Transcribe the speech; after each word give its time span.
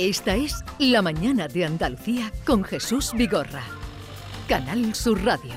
Esta 0.00 0.34
es 0.34 0.64
La 0.78 1.02
Mañana 1.02 1.46
de 1.46 1.66
Andalucía 1.66 2.32
con 2.46 2.64
Jesús 2.64 3.12
Vigorra. 3.12 3.62
Canal 4.48 4.94
Sur 4.94 5.22
Radio. 5.22 5.52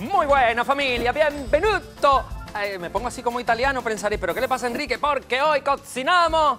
Muy 0.00 0.26
buena 0.26 0.66
familia, 0.66 1.12
bienvenuto. 1.12 2.22
Eh, 2.62 2.78
me 2.78 2.90
pongo 2.90 3.08
así 3.08 3.22
como 3.22 3.40
italiano, 3.40 3.80
pensaré, 3.80 4.18
pero 4.18 4.34
¿qué 4.34 4.42
le 4.42 4.48
pasa 4.48 4.66
a 4.66 4.68
Enrique? 4.68 4.98
Porque 4.98 5.40
hoy 5.40 5.62
cocinamos 5.62 6.58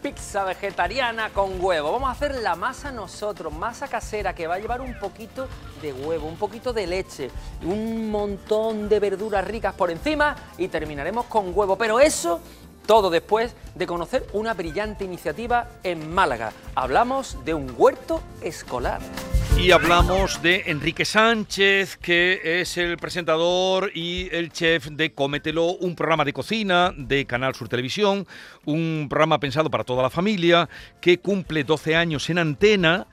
pizza 0.00 0.44
vegetariana 0.44 1.30
con 1.30 1.60
huevo. 1.60 1.90
Vamos 1.90 2.08
a 2.08 2.12
hacer 2.12 2.36
la 2.36 2.54
masa 2.54 2.92
nosotros, 2.92 3.52
masa 3.52 3.88
casera 3.88 4.32
que 4.32 4.46
va 4.46 4.54
a 4.54 4.58
llevar 4.60 4.80
un 4.80 4.96
poquito 4.96 5.48
de 5.82 5.92
huevo, 5.92 6.28
un 6.28 6.36
poquito 6.36 6.72
de 6.72 6.86
leche, 6.86 7.32
un 7.64 8.12
montón 8.12 8.88
de 8.88 9.00
verduras 9.00 9.44
ricas 9.44 9.74
por 9.74 9.90
encima 9.90 10.36
y 10.56 10.68
terminaremos 10.68 11.26
con 11.26 11.50
huevo. 11.52 11.76
Pero 11.76 11.98
eso 11.98 12.40
todo 12.88 13.10
después 13.10 13.54
de 13.74 13.86
conocer 13.86 14.26
una 14.32 14.54
brillante 14.54 15.04
iniciativa 15.04 15.68
en 15.84 16.10
Málaga. 16.10 16.54
Hablamos 16.74 17.36
de 17.44 17.52
un 17.52 17.74
huerto 17.76 18.22
escolar. 18.40 19.00
Y 19.58 19.72
hablamos 19.72 20.40
de 20.40 20.62
Enrique 20.66 21.04
Sánchez, 21.04 21.98
que 21.98 22.40
es 22.62 22.78
el 22.78 22.96
presentador 22.96 23.90
y 23.94 24.30
el 24.32 24.50
chef 24.50 24.86
de 24.86 25.12
Cómetelo, 25.12 25.66
un 25.66 25.94
programa 25.94 26.24
de 26.24 26.32
cocina 26.32 26.94
de 26.96 27.26
Canal 27.26 27.54
Sur 27.54 27.68
Televisión, 27.68 28.26
un 28.64 29.06
programa 29.10 29.38
pensado 29.38 29.68
para 29.68 29.84
toda 29.84 30.02
la 30.02 30.10
familia, 30.10 30.66
que 31.02 31.18
cumple 31.18 31.64
12 31.64 31.94
años 31.94 32.30
en 32.30 32.38
antena 32.38 33.06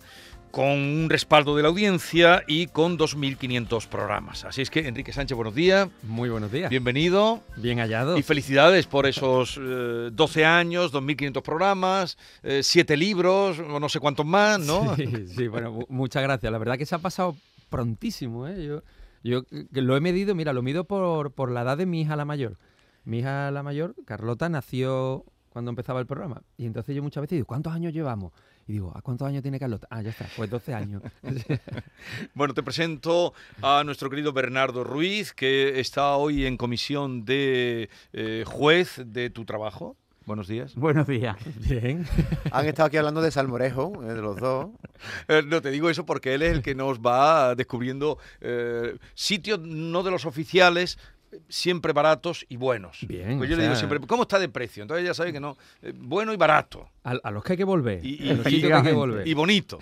con 0.55 0.69
un 0.69 1.09
respaldo 1.09 1.53
de 1.57 1.63
la 1.63 1.67
audiencia 1.67 2.45
y 2.47 2.67
con 2.67 2.97
2.500 2.97 3.89
programas. 3.89 4.45
Así 4.45 4.61
es 4.61 4.69
que, 4.69 4.87
Enrique 4.87 5.11
Sánchez, 5.11 5.35
buenos 5.35 5.53
días. 5.53 5.89
Muy 6.03 6.29
buenos 6.29 6.49
días. 6.49 6.69
Bienvenido. 6.69 7.41
Bien 7.57 7.79
hallado. 7.79 8.17
Y 8.17 8.23
felicidades 8.23 8.87
por 8.87 9.05
esos 9.05 9.59
12 9.59 10.39
eh, 10.39 10.45
años, 10.45 10.93
2.500 10.93 11.41
programas, 11.41 12.17
7 12.61 12.93
eh, 12.93 12.95
libros, 12.95 13.59
o 13.59 13.81
no 13.81 13.89
sé 13.89 13.99
cuántos 13.99 14.25
más, 14.25 14.61
¿no? 14.61 14.95
Sí, 14.95 15.27
sí, 15.27 15.49
bueno, 15.49 15.79
muchas 15.89 16.23
gracias. 16.23 16.49
La 16.49 16.57
verdad 16.57 16.77
que 16.77 16.85
se 16.85 16.95
ha 16.95 16.99
pasado 16.99 17.35
prontísimo, 17.69 18.47
¿eh? 18.47 18.65
Yo, 18.65 18.81
yo 19.23 19.43
lo 19.73 19.97
he 19.97 19.99
medido, 19.99 20.35
mira, 20.35 20.53
lo 20.53 20.61
mido 20.61 20.85
por, 20.85 21.33
por 21.33 21.51
la 21.51 21.63
edad 21.63 21.77
de 21.77 21.85
mi 21.85 21.99
hija 21.99 22.15
la 22.15 22.23
mayor. 22.23 22.59
Mi 23.03 23.19
hija 23.19 23.51
la 23.51 23.61
mayor, 23.61 23.93
Carlota, 24.05 24.47
nació 24.47 25.25
cuando 25.49 25.69
empezaba 25.69 25.99
el 25.99 26.05
programa. 26.05 26.43
Y 26.57 26.65
entonces 26.65 26.95
yo 26.95 27.03
muchas 27.03 27.21
veces 27.21 27.37
digo, 27.37 27.47
¿cuántos 27.47 27.73
años 27.73 27.91
llevamos? 27.91 28.31
Y 28.67 28.73
digo, 28.73 28.91
¿a 28.95 29.01
cuántos 29.01 29.27
años 29.27 29.43
tiene 29.43 29.59
Carlota? 29.59 29.87
Ah, 29.91 30.01
ya 30.01 30.09
está, 30.09 30.27
pues 30.35 30.49
12 30.49 30.73
años. 30.73 31.03
bueno, 32.33 32.53
te 32.53 32.63
presento 32.63 33.33
a 33.61 33.83
nuestro 33.83 34.09
querido 34.09 34.33
Bernardo 34.33 34.83
Ruiz, 34.83 35.33
que 35.33 35.79
está 35.79 36.15
hoy 36.15 36.45
en 36.45 36.57
comisión 36.57 37.25
de 37.25 37.89
eh, 38.13 38.43
juez 38.47 39.01
de 39.05 39.29
tu 39.29 39.45
trabajo. 39.45 39.95
Buenos 40.25 40.47
días. 40.47 40.73
Buenos 40.73 41.05
días. 41.05 41.37
Bien. 41.69 42.07
Han 42.51 42.65
estado 42.65 42.87
aquí 42.87 42.97
hablando 42.97 43.21
de 43.21 43.29
salmorejo, 43.29 43.93
eh, 44.03 44.13
de 44.13 44.21
los 44.21 44.37
dos. 44.37 44.71
Eh, 45.27 45.43
no 45.45 45.61
te 45.61 45.69
digo 45.69 45.91
eso 45.91 46.03
porque 46.07 46.33
él 46.33 46.41
es 46.41 46.53
el 46.53 46.63
que 46.63 46.73
nos 46.73 46.99
va 46.99 47.53
descubriendo 47.53 48.17
sitios 49.13 49.59
no 49.59 50.01
de 50.01 50.09
los 50.09 50.25
oficiales, 50.25 50.97
siempre 51.49 51.93
baratos 51.93 52.45
y 52.49 52.57
buenos. 52.57 53.05
Bien. 53.07 53.37
Pues 53.37 53.49
yo 53.49 53.55
le 53.55 53.63
digo 53.63 53.75
siempre, 53.75 53.99
¿cómo 53.99 54.23
está 54.23 54.39
de 54.39 54.49
precio? 54.49 54.83
Entonces 54.83 55.03
ella 55.03 55.13
sabe 55.13 55.33
que 55.33 55.39
no, 55.39 55.57
eh, 55.81 55.93
bueno 55.95 56.33
y 56.33 56.37
barato. 56.37 56.89
A, 57.05 57.29
los 57.29 57.43
que 57.43 57.53
hay 57.53 57.57
que 57.57 57.63
volver. 57.63 58.03
Y, 58.03 58.17
y, 59.25 59.33
bonito. 59.35 59.77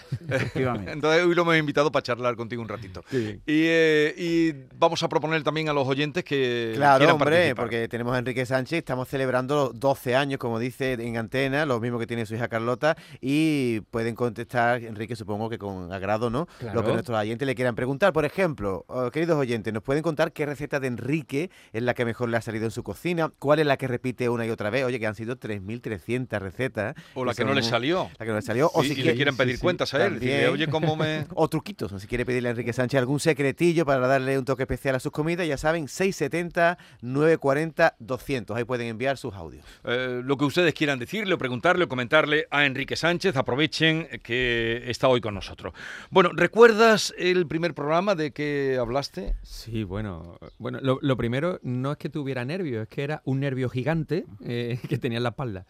Entonces 0.55 1.25
hoy 1.25 1.33
lo 1.33 1.43
hemos 1.43 1.57
invitado 1.57 1.89
para 1.89 2.03
charlar 2.03 2.35
contigo 2.35 2.61
un 2.61 2.67
ratito. 2.67 3.01
Eh, 3.47 4.13
y, 4.17 4.51
vamos 4.77 5.01
a 5.03 5.07
proponer 5.07 5.41
también 5.41 5.69
a 5.69 5.73
los 5.73 5.87
oyentes 5.87 6.25
que 6.25 6.73
Claro, 6.75 7.13
hombre, 7.13 7.55
porque 7.55 7.87
tenemos 7.87 8.13
a 8.13 8.19
Enrique 8.19 8.45
Sánchez, 8.45 8.79
estamos 8.79 9.07
celebrando 9.07 9.71
12 9.73 10.17
años, 10.17 10.37
como 10.37 10.59
dice 10.59 10.93
en 10.93 11.15
antena, 11.15 11.65
lo 11.65 11.79
mismo 11.79 11.97
que 11.97 12.07
tiene 12.07 12.25
su 12.25 12.35
hija 12.35 12.49
Carlota, 12.49 12.97
y 13.21 13.79
pueden 13.91 14.15
contestar, 14.15 14.83
Enrique, 14.83 15.15
supongo 15.15 15.49
que 15.49 15.57
con 15.57 15.93
agrado, 15.93 16.29
¿no? 16.29 16.49
Lo 16.73 16.83
que 16.83 16.91
nuestros 16.91 17.17
oyentes 17.17 17.45
le 17.45 17.55
quieran 17.55 17.75
preguntar. 17.75 18.11
Por 18.11 18.25
ejemplo, 18.25 18.83
oh, 18.87 19.09
queridos 19.11 19.37
oyentes, 19.37 19.73
¿nos 19.73 19.81
pueden 19.81 20.03
contar 20.03 20.33
qué 20.33 20.45
receta 20.45 20.81
de 20.81 20.87
Enrique 20.87 21.49
es 21.71 21.83
la 21.83 21.93
que 21.93 22.03
mejor 22.03 22.27
le 22.27 22.35
ha 22.35 22.41
salido 22.41 22.65
en 22.65 22.71
su 22.71 22.83
cocina? 22.83 23.31
¿Cuál 23.39 23.59
es 23.59 23.65
la 23.65 23.77
que 23.77 23.87
repite 23.87 24.27
una 24.27 24.45
y 24.45 24.49
otra 24.49 24.69
vez? 24.69 24.83
Oye, 24.83 24.99
que 24.99 25.07
han 25.07 25.15
sido 25.15 25.37
3.300 25.37 26.39
recetas. 26.39 26.95
O 27.15 27.25
la 27.25 27.33
que 27.33 27.45
no 27.45 27.53
le 27.53 27.63
salió. 27.63 28.09
La 28.17 28.25
que 28.25 28.31
no 28.31 28.37
le 28.37 28.41
salió. 28.41 28.71
O 28.73 28.83
si 28.83 28.95
le 28.95 29.15
quieren 29.15 29.35
pedir 29.35 29.59
cuentas 29.59 29.93
a 29.93 30.05
él. 30.05 30.19
oye, 30.51 30.67
¿cómo 30.67 30.95
me...? 30.95 31.25
o 31.35 31.47
truquitos. 31.47 31.91
O 31.91 31.99
si 31.99 32.07
quiere 32.07 32.25
pedirle 32.25 32.49
a 32.49 32.51
Enrique 32.51 32.73
Sánchez 32.73 32.99
algún 32.99 33.19
secretillo 33.19 33.85
para 33.85 34.07
darle 34.07 34.37
un 34.37 34.45
toque 34.45 34.63
especial 34.63 34.95
a 34.95 34.99
sus 34.99 35.11
comidas, 35.11 35.47
ya 35.47 35.57
saben, 35.57 35.87
670 35.87 36.77
940 37.01 37.95
200. 37.99 38.57
Ahí 38.57 38.63
pueden 38.63 38.87
enviar 38.87 39.17
sus 39.17 39.33
audios. 39.33 39.65
Eh, 39.83 40.21
lo 40.23 40.37
que 40.37 40.45
ustedes 40.45 40.73
quieran 40.73 40.99
decirle 40.99 41.33
o 41.33 41.37
preguntarle 41.37 41.85
o 41.85 41.89
comentarle 41.89 42.47
a 42.49 42.65
Enrique 42.65 42.95
Sánchez, 42.95 43.35
aprovechen 43.35 44.07
que 44.23 44.83
está 44.87 45.07
hoy 45.07 45.21
con 45.21 45.33
nosotros. 45.33 45.73
Bueno, 46.09 46.31
¿recuerdas 46.33 47.13
el 47.17 47.47
primer 47.47 47.73
programa 47.73 48.15
de 48.15 48.31
que 48.31 48.77
hablaste? 48.79 49.35
Sí, 49.43 49.83
bueno, 49.83 50.37
bueno 50.57 50.79
lo, 50.81 51.17
primero 51.17 51.59
no 51.63 51.91
es 51.91 51.97
que 51.97 52.09
tuviera 52.09 52.45
nervio, 52.45 52.81
es 52.81 52.87
que 52.87 53.03
era 53.03 53.21
un 53.25 53.39
nervio 53.39 53.69
gigante 53.69 54.25
eh, 54.43 54.79
que 54.89 54.97
tenía 54.97 55.17
en 55.17 55.23
la 55.23 55.29
espalda. 55.29 55.65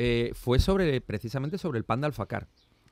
Eh, 0.00 0.30
fue 0.32 0.60
sobre 0.60 1.00
precisamente 1.00 1.58
sobre 1.58 1.78
el 1.78 1.84
pan 1.84 2.00
de 2.00 2.06
alfacar. 2.06 2.46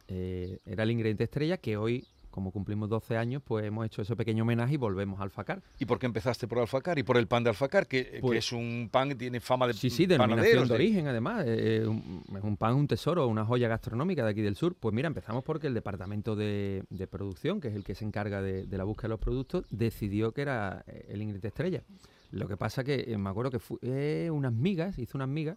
Eh, 0.08 0.58
era 0.66 0.82
el 0.82 0.90
ingrediente 0.90 1.22
estrella 1.22 1.56
que 1.56 1.76
hoy, 1.76 2.04
como 2.32 2.50
cumplimos 2.50 2.88
12 2.88 3.16
años, 3.16 3.42
pues 3.46 3.64
hemos 3.64 3.86
hecho 3.86 4.02
ese 4.02 4.16
pequeño 4.16 4.42
homenaje 4.42 4.74
y 4.74 4.76
volvemos 4.76 5.20
al 5.20 5.26
alfacar. 5.26 5.62
¿Y 5.78 5.84
por 5.86 6.00
qué 6.00 6.06
empezaste 6.06 6.48
por 6.48 6.58
alfacar 6.58 6.98
y 6.98 7.04
por 7.04 7.16
el 7.16 7.28
pan 7.28 7.44
de 7.44 7.50
alfacar, 7.50 7.86
que, 7.86 8.18
pues 8.20 8.40
es 8.40 8.50
un 8.50 8.88
pan 8.90 9.10
que 9.10 9.14
tiene 9.14 9.38
fama 9.38 9.68
de 9.68 9.74
Sí, 9.74 9.88
sí, 9.88 10.06
de 10.06 10.18
de 10.18 10.74
origen 10.74 11.06
además. 11.06 11.44
Eh, 11.46 11.82
es 11.82 12.42
un 12.42 12.56
pan, 12.56 12.74
un 12.74 12.88
tesoro, 12.88 13.28
una 13.28 13.44
joya 13.44 13.68
gastronómica 13.68 14.24
de 14.24 14.30
aquí 14.32 14.42
del 14.42 14.56
sur. 14.56 14.74
Pues 14.74 14.92
mira, 14.92 15.06
empezamos 15.06 15.44
porque 15.44 15.68
el 15.68 15.74
departamento 15.74 16.34
de, 16.34 16.82
producción, 17.08 17.60
que 17.60 17.68
es 17.68 17.76
el 17.76 17.84
que 17.84 17.94
se 17.94 18.04
encarga 18.04 18.42
de, 18.42 18.66
de 18.66 18.78
la 18.78 18.82
búsqueda 18.82 19.02
de 19.06 19.10
los 19.10 19.20
productos, 19.20 19.64
decidió 19.70 20.32
que 20.32 20.42
era 20.42 20.84
el 20.88 21.22
ingrediente 21.22 21.46
estrella. 21.46 21.84
Lo 22.32 22.48
que 22.48 22.56
pasa 22.56 22.82
que 22.82 23.16
me 23.16 23.30
acuerdo 23.30 23.52
que 23.52 23.60
fue 23.60 24.28
unas 24.28 24.52
migas, 24.52 24.98
hizo 24.98 25.16
unas 25.16 25.28
migas 25.28 25.56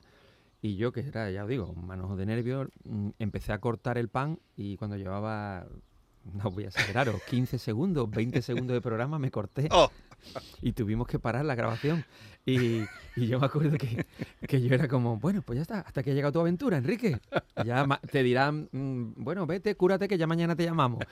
y 0.61 0.75
yo, 0.75 0.91
que 0.91 1.01
era, 1.01 1.31
ya 1.31 1.43
os 1.43 1.49
digo, 1.49 1.67
un 1.67 1.87
manojo 1.87 2.15
de 2.15 2.25
nervios, 2.25 2.67
mm, 2.83 3.09
empecé 3.19 3.53
a 3.53 3.59
cortar 3.59 3.97
el 3.97 4.09
pan 4.09 4.39
y 4.57 4.75
cuando 4.77 4.97
llevaba, 4.97 5.65
no 6.33 6.51
voy 6.51 6.65
a 6.65 6.67
exageraros, 6.67 7.21
15 7.29 7.57
segundos, 7.57 8.09
20 8.09 8.41
segundos 8.41 8.73
de 8.73 8.81
programa 8.81 9.19
me 9.19 9.31
corté. 9.31 9.69
Oh. 9.71 9.89
Y 10.61 10.73
tuvimos 10.73 11.07
que 11.07 11.17
parar 11.17 11.45
la 11.45 11.55
grabación. 11.55 12.03
Y, 12.45 12.81
yo 13.15 13.39
me 13.39 13.45
acuerdo 13.45 13.77
que, 13.77 14.05
yo 14.59 14.73
era 14.73 14.87
como, 14.87 15.17
bueno, 15.17 15.41
pues 15.41 15.57
ya 15.57 15.61
está, 15.61 15.79
hasta 15.79 16.03
que 16.03 16.11
ha 16.11 16.13
llegado 16.13 16.33
tu 16.33 16.39
aventura, 16.41 16.77
Enrique. 16.77 17.17
Ya 17.65 17.87
te 18.11 18.23
dirán, 18.23 18.67
mm, 18.71 19.13
bueno, 19.15 19.45
vete, 19.45 19.75
cúrate 19.75 20.07
que 20.07 20.17
ya 20.17 20.27
mañana 20.27 20.55
te 20.55 20.65
llamamos. 20.65 21.05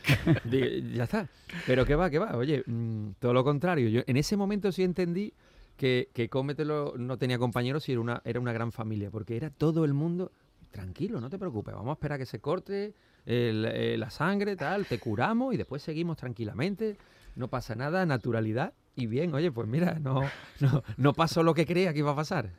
ya 0.49 1.03
está. 1.03 1.29
Pero 1.65 1.85
qué 1.85 1.95
va, 1.95 2.09
qué 2.09 2.19
va. 2.19 2.35
Oye, 2.35 2.63
mm, 2.65 3.11
todo 3.19 3.33
lo 3.33 3.43
contrario. 3.43 3.87
Yo 3.87 4.01
en 4.07 4.17
ese 4.17 4.35
momento 4.35 4.71
sí 4.71 4.83
entendí 4.83 5.33
que, 5.77 6.09
que 6.13 6.27
Cómetelo 6.27 6.95
no 6.97 7.17
tenía 7.17 7.37
compañeros 7.37 7.87
y 7.87 7.93
era 7.93 8.01
una, 8.01 8.21
era 8.25 8.39
una 8.39 8.51
gran 8.51 8.71
familia, 8.71 9.09
porque 9.09 9.37
era 9.37 9.49
todo 9.49 9.85
el 9.85 9.93
mundo, 9.93 10.31
tranquilo, 10.71 11.21
no 11.21 11.29
te 11.29 11.37
preocupes, 11.37 11.73
vamos 11.73 11.91
a 11.91 11.93
esperar 11.93 12.15
a 12.15 12.19
que 12.19 12.25
se 12.25 12.39
corte 12.39 12.93
eh, 13.25 13.95
la 13.97 14.09
sangre, 14.09 14.55
tal, 14.55 14.85
te 14.85 14.99
curamos 14.99 15.53
y 15.53 15.57
después 15.57 15.81
seguimos 15.81 16.17
tranquilamente, 16.17 16.97
no 17.35 17.47
pasa 17.47 17.75
nada, 17.75 18.05
naturalidad 18.05 18.73
y 18.95 19.05
bien, 19.05 19.33
oye, 19.33 19.51
pues 19.51 19.67
mira, 19.67 19.99
no, 19.99 20.21
no, 20.59 20.83
no 20.97 21.13
pasó 21.13 21.43
lo 21.43 21.53
que 21.53 21.65
creía 21.65 21.93
que 21.93 21.99
iba 21.99 22.11
a 22.11 22.15
pasar. 22.15 22.49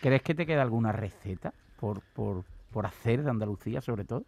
¿Crees 0.00 0.22
que 0.22 0.34
te 0.34 0.46
queda 0.46 0.62
alguna 0.62 0.92
receta 0.92 1.52
por, 1.80 2.02
por, 2.12 2.44
por 2.70 2.86
hacer 2.86 3.22
de 3.22 3.30
Andalucía 3.30 3.80
sobre 3.80 4.04
todo? 4.04 4.24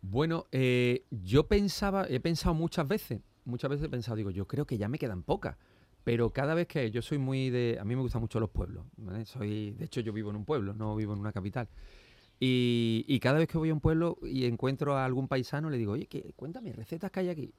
Bueno, 0.00 0.46
eh, 0.50 1.04
yo 1.10 1.46
pensaba, 1.46 2.06
he 2.08 2.18
pensado 2.20 2.54
muchas 2.54 2.88
veces, 2.88 3.20
muchas 3.44 3.70
veces 3.70 3.86
he 3.86 3.88
pensado, 3.88 4.16
digo, 4.16 4.30
yo 4.30 4.46
creo 4.46 4.64
que 4.64 4.78
ya 4.78 4.88
me 4.88 4.98
quedan 4.98 5.22
pocas. 5.22 5.56
Pero 6.04 6.30
cada 6.30 6.54
vez 6.54 6.66
que 6.66 6.90
yo 6.90 7.02
soy 7.02 7.18
muy 7.18 7.50
de... 7.50 7.78
A 7.80 7.84
mí 7.84 7.94
me 7.94 8.02
gustan 8.02 8.20
mucho 8.20 8.40
los 8.40 8.50
pueblos. 8.50 8.84
Soy, 9.26 9.72
de 9.72 9.84
hecho, 9.84 10.00
yo 10.00 10.12
vivo 10.12 10.30
en 10.30 10.36
un 10.36 10.44
pueblo, 10.44 10.74
no 10.74 10.96
vivo 10.96 11.12
en 11.12 11.20
una 11.20 11.32
capital. 11.32 11.68
Y, 12.40 13.04
y, 13.06 13.20
cada 13.20 13.38
vez 13.38 13.46
que 13.46 13.56
voy 13.56 13.70
a 13.70 13.74
un 13.74 13.80
pueblo 13.80 14.18
y 14.22 14.46
encuentro 14.46 14.96
a 14.96 15.04
algún 15.04 15.28
paisano, 15.28 15.70
le 15.70 15.78
digo, 15.78 15.92
oye, 15.92 16.06
¿qué, 16.06 16.32
cuéntame, 16.34 16.72
recetas 16.72 17.12
que 17.12 17.20
hay 17.20 17.28
aquí 17.28 17.54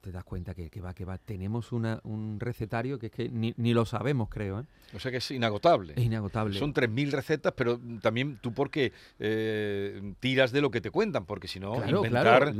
te 0.00 0.12
das 0.12 0.24
cuenta 0.24 0.54
que, 0.54 0.68
va, 0.80 0.94
que 0.94 1.04
va. 1.04 1.18
Tenemos 1.18 1.72
una, 1.72 2.00
un 2.04 2.38
recetario 2.40 2.98
que 2.98 3.06
es 3.06 3.12
que 3.12 3.28
ni, 3.28 3.54
lo 3.74 3.84
sabemos, 3.84 4.28
creo. 4.28 4.60
¿eh? 4.60 4.64
O 4.94 4.98
sea 4.98 5.10
que 5.10 5.18
es 5.18 5.30
inagotable. 5.30 5.94
Es 5.96 6.04
inagotable. 6.04 6.58
Son 6.58 6.72
3.000 6.72 7.10
recetas, 7.10 7.52
pero 7.56 7.78
también 8.00 8.38
tú 8.40 8.52
porque 8.52 8.92
eh, 9.18 10.14
tiras 10.20 10.52
de 10.52 10.60
lo 10.60 10.70
que 10.70 10.80
te 10.80 10.90
cuentan, 10.90 11.24
porque 11.24 11.48
si 11.48 11.60
no, 11.60 11.74
claro, 11.74 12.02
Claro. 12.02 12.52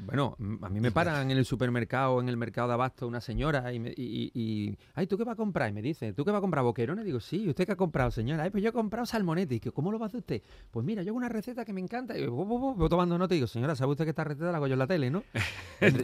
bueno, 0.00 0.36
a 0.62 0.68
mí 0.68 0.80
me 0.80 0.90
paran 0.90 1.30
en 1.30 1.36
el 1.38 1.44
supermercado, 1.44 2.20
en 2.20 2.28
el 2.28 2.36
mercado 2.36 2.68
de 2.68 2.74
abasto, 2.74 3.06
una 3.06 3.20
señora 3.20 3.72
y, 3.72 3.78
me, 3.78 3.92
y, 3.96 4.76
ay, 4.94 5.06
¿tú 5.06 5.16
qué 5.16 5.24
vas 5.24 5.34
a 5.34 5.36
comprar? 5.36 5.70
Y 5.70 5.72
me 5.72 5.82
dice, 5.82 6.12
¿tú 6.12 6.24
qué 6.24 6.30
vas 6.30 6.38
a 6.38 6.42
comprar? 6.42 6.64
¿Boquerones? 6.64 7.04
Digo, 7.04 7.20
sí, 7.20 7.48
¿usted 7.48 7.66
qué 7.66 7.72
ha 7.72 7.76
comprado, 7.76 8.10
señora? 8.10 8.44
Ay, 8.44 8.50
pues 8.50 8.62
yo 8.62 8.70
he 8.70 8.72
comprado 8.72 9.06
salmonete. 9.06 9.54
Y 9.56 9.60
¿cómo 9.60 9.90
lo 9.90 9.98
va 9.98 10.06
a 10.06 10.08
hacer 10.08 10.18
usted? 10.20 10.42
Pues 10.70 10.84
mira, 10.84 11.02
yo 11.02 11.10
hago 11.10 11.18
una 11.18 11.28
receta 11.28 11.64
que 11.64 11.72
me 11.72 11.80
encanta. 11.80 12.16
Y 12.18 12.26
voy 12.26 12.88
tomando 12.88 13.16
nota 13.18 13.34
y 13.34 13.38
digo, 13.38 13.46
señora, 13.46 13.74
¿sabe 13.76 13.92
usted 13.92 14.04
que 14.04 14.10
esta 14.10 14.24
receta 14.24 14.50
la 14.50 14.56
hago 14.58 14.66
yo 14.66 14.74
en 14.74 14.78
la 14.78 14.86
tele, 14.86 15.10
no? 15.10 15.22
Pues 15.78 15.94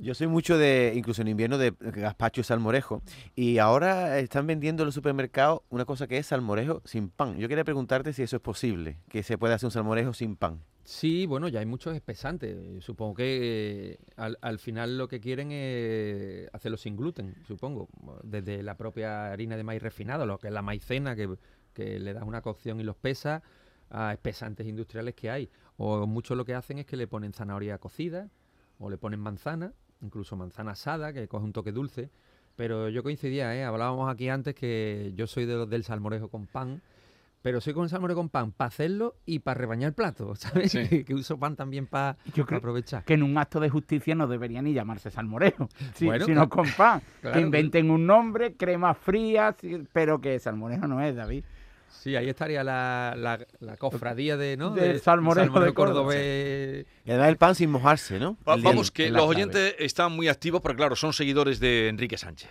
yo 0.00 0.14
soy 0.14 0.26
mucho 0.26 0.56
de, 0.58 0.92
incluso 0.96 1.22
en 1.22 1.28
invierno, 1.28 1.58
de 1.58 1.72
gazpacho 1.78 2.40
y 2.40 2.44
salmorejo. 2.44 3.02
Y 3.34 3.58
ahora 3.58 4.18
están 4.18 4.46
vendiendo 4.46 4.82
en 4.82 4.86
los 4.86 4.94
supermercados 4.94 5.60
una 5.68 5.84
cosa 5.84 6.06
que 6.06 6.18
es 6.18 6.26
salmorejo 6.26 6.82
sin 6.84 7.10
pan. 7.10 7.38
Yo 7.38 7.48
quería 7.48 7.64
preguntarte 7.64 8.12
si 8.12 8.22
eso 8.22 8.36
es 8.36 8.42
posible, 8.42 8.98
que 9.08 9.22
se 9.22 9.38
puede 9.38 9.54
hacer 9.54 9.66
un 9.66 9.72
salmorejo 9.72 10.12
sin 10.12 10.36
pan. 10.36 10.60
Sí, 10.84 11.26
bueno, 11.26 11.48
ya 11.48 11.60
hay 11.60 11.66
muchos 11.66 11.94
espesantes. 11.94 12.82
Supongo 12.82 13.14
que 13.14 13.92
eh, 13.92 13.98
al, 14.16 14.58
final 14.58 14.98
lo 14.98 15.06
que 15.06 15.20
quieren 15.20 15.52
es 15.52 16.48
hacerlo 16.52 16.78
sin 16.78 16.96
gluten, 16.96 17.36
supongo. 17.46 17.88
Desde 18.24 18.62
la 18.62 18.76
propia 18.76 19.30
harina 19.30 19.56
de 19.56 19.62
maíz 19.62 19.82
refinado, 19.82 20.26
lo 20.26 20.38
que 20.38 20.48
es 20.48 20.52
la 20.52 20.62
maicena, 20.62 21.14
que, 21.14 21.28
le 21.76 22.12
das 22.12 22.24
una 22.24 22.42
cocción 22.42 22.80
y 22.80 22.82
los 22.82 22.96
pesa, 22.96 23.42
a 23.90 24.12
espesantes 24.12 24.66
industriales 24.66 25.14
que 25.14 25.30
hay. 25.30 25.50
O 25.76 26.06
muchos 26.06 26.36
lo 26.36 26.44
que 26.44 26.54
hacen 26.54 26.78
es 26.78 26.86
que 26.86 26.96
le 26.96 27.06
ponen 27.06 27.32
zanahoria 27.32 27.78
cocida, 27.78 28.28
o 28.78 28.90
le 28.90 28.98
ponen 28.98 29.20
manzana, 29.20 29.74
incluso 30.02 30.36
manzana 30.36 30.72
asada, 30.72 31.12
que 31.12 31.28
coge 31.28 31.44
un 31.44 31.52
toque 31.52 31.72
dulce. 31.72 32.10
Pero 32.56 32.88
yo 32.88 33.02
coincidía, 33.02 33.54
¿eh? 33.54 33.64
hablábamos 33.64 34.12
aquí 34.12 34.28
antes 34.28 34.54
que 34.54 35.12
yo 35.14 35.26
soy 35.26 35.46
de 35.46 35.54
los 35.54 35.70
del 35.70 35.84
salmorejo 35.84 36.28
con 36.28 36.46
pan 36.46 36.82
pero 37.42 37.60
soy 37.60 37.72
con 37.72 37.88
salmorejo 37.88 38.20
con 38.20 38.28
pan 38.28 38.52
para 38.52 38.68
hacerlo 38.68 39.16
y 39.24 39.38
para 39.38 39.58
rebañar 39.58 39.88
el 39.88 39.94
plato, 39.94 40.34
¿sabes? 40.36 40.72
Que, 40.72 41.14
uso 41.14 41.38
pan 41.38 41.56
también 41.56 41.86
para 41.86 42.16
aprovechar. 42.52 43.04
Que 43.04 43.14
en 43.14 43.22
un 43.22 43.36
acto 43.38 43.60
de 43.60 43.70
justicia 43.70 44.14
no 44.14 44.26
debería 44.26 44.60
ni 44.62 44.72
llamarse 44.72 45.10
salmorejo, 45.10 45.68
sino 45.94 46.48
con 46.48 46.66
pan. 46.76 47.02
que 47.22 47.40
inventen 47.40 47.90
un 47.90 48.06
nombre, 48.06 48.54
crema 48.54 48.94
fría, 48.94 49.56
pero 49.92 50.20
que 50.20 50.38
salmorejo 50.38 50.86
no 50.86 51.00
es, 51.00 51.16
David. 51.16 51.44
Sí, 51.90 52.16
ahí 52.16 52.28
estaría 52.28 52.64
la, 52.64 53.14
la, 53.16 53.76
cofradía 53.76 54.36
de, 54.36 54.56
¿no? 54.56 54.70
de, 54.70 54.98
salmorejo, 54.98 55.60
de 55.60 55.74
Córdoba. 55.74 56.14
Y 56.16 56.86
además 57.06 57.28
el 57.28 57.36
pan 57.36 57.54
sin 57.54 57.70
mojarse, 57.70 58.18
¿no? 58.18 58.36
vamos, 58.44 58.90
que 58.90 59.10
los 59.10 59.22
oyentes 59.24 59.74
están 59.78 60.12
muy 60.12 60.28
activos, 60.28 60.62
pero 60.62 60.76
claro, 60.76 60.96
son 60.96 61.12
seguidores 61.12 61.60
de 61.60 61.88
Enrique 61.88 62.16
Sánchez. 62.16 62.50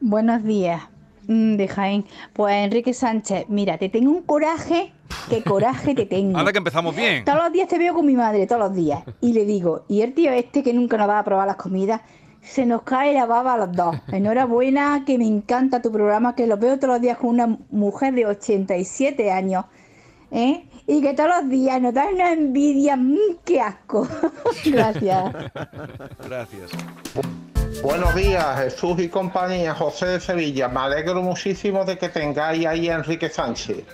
Buenos 0.00 0.44
días. 0.44 0.82
Mm, 1.26 1.56
de 1.56 1.68
Jaén. 1.68 2.04
Pues 2.32 2.54
Enrique 2.54 2.92
Sánchez, 2.92 3.46
mira, 3.48 3.78
te 3.78 3.88
tengo 3.88 4.10
un 4.10 4.22
coraje, 4.22 4.92
qué 5.28 5.42
coraje 5.42 5.94
te 5.94 6.06
tengo. 6.06 6.38
Anda 6.38 6.52
que 6.52 6.58
empezamos 6.58 6.94
bien. 6.94 7.24
Todos 7.24 7.44
los 7.44 7.52
días 7.52 7.68
te 7.68 7.78
veo 7.78 7.94
con 7.94 8.06
mi 8.06 8.14
madre, 8.14 8.46
todos 8.46 8.60
los 8.60 8.74
días. 8.74 9.02
Y 9.20 9.32
le 9.32 9.44
digo, 9.44 9.84
y 9.88 10.02
el 10.02 10.14
tío 10.14 10.32
este 10.32 10.62
que 10.62 10.72
nunca 10.72 10.96
nos 10.96 11.08
va 11.08 11.18
a 11.18 11.24
probar 11.24 11.46
las 11.46 11.56
comidas, 11.56 12.02
se 12.42 12.66
nos 12.66 12.82
cae 12.82 13.14
la 13.14 13.26
baba 13.26 13.54
a 13.54 13.56
los 13.58 13.72
dos. 13.72 13.96
Enhorabuena, 14.08 15.04
que 15.06 15.16
me 15.16 15.26
encanta 15.26 15.80
tu 15.80 15.92
programa, 15.92 16.34
que 16.34 16.46
lo 16.46 16.56
veo 16.56 16.76
todos 16.76 16.94
los 16.94 17.00
días 17.00 17.18
con 17.18 17.30
una 17.30 17.58
mujer 17.70 18.14
de 18.14 18.26
87 18.26 19.30
años. 19.30 19.64
¿eh? 20.30 20.64
Y 20.86 21.00
que 21.00 21.14
todos 21.14 21.30
los 21.40 21.48
días 21.48 21.80
nos 21.80 21.94
da 21.94 22.06
una 22.12 22.32
envidia, 22.32 22.96
mmm, 22.96 23.16
qué 23.44 23.60
asco. 23.60 24.08
Gracias. 24.64 25.32
Gracias. 26.24 26.70
Buenos 27.82 28.14
días, 28.14 28.60
Jesús 28.60 28.98
y 29.00 29.08
compañía, 29.08 29.74
José 29.74 30.06
de 30.06 30.20
Sevilla. 30.20 30.68
Me 30.68 30.80
alegro 30.80 31.22
muchísimo 31.22 31.84
de 31.84 31.96
que 31.96 32.08
tengáis 32.08 32.66
ahí 32.66 32.88
a 32.88 32.94
Enrique 32.96 33.28
Sánchez. 33.28 33.84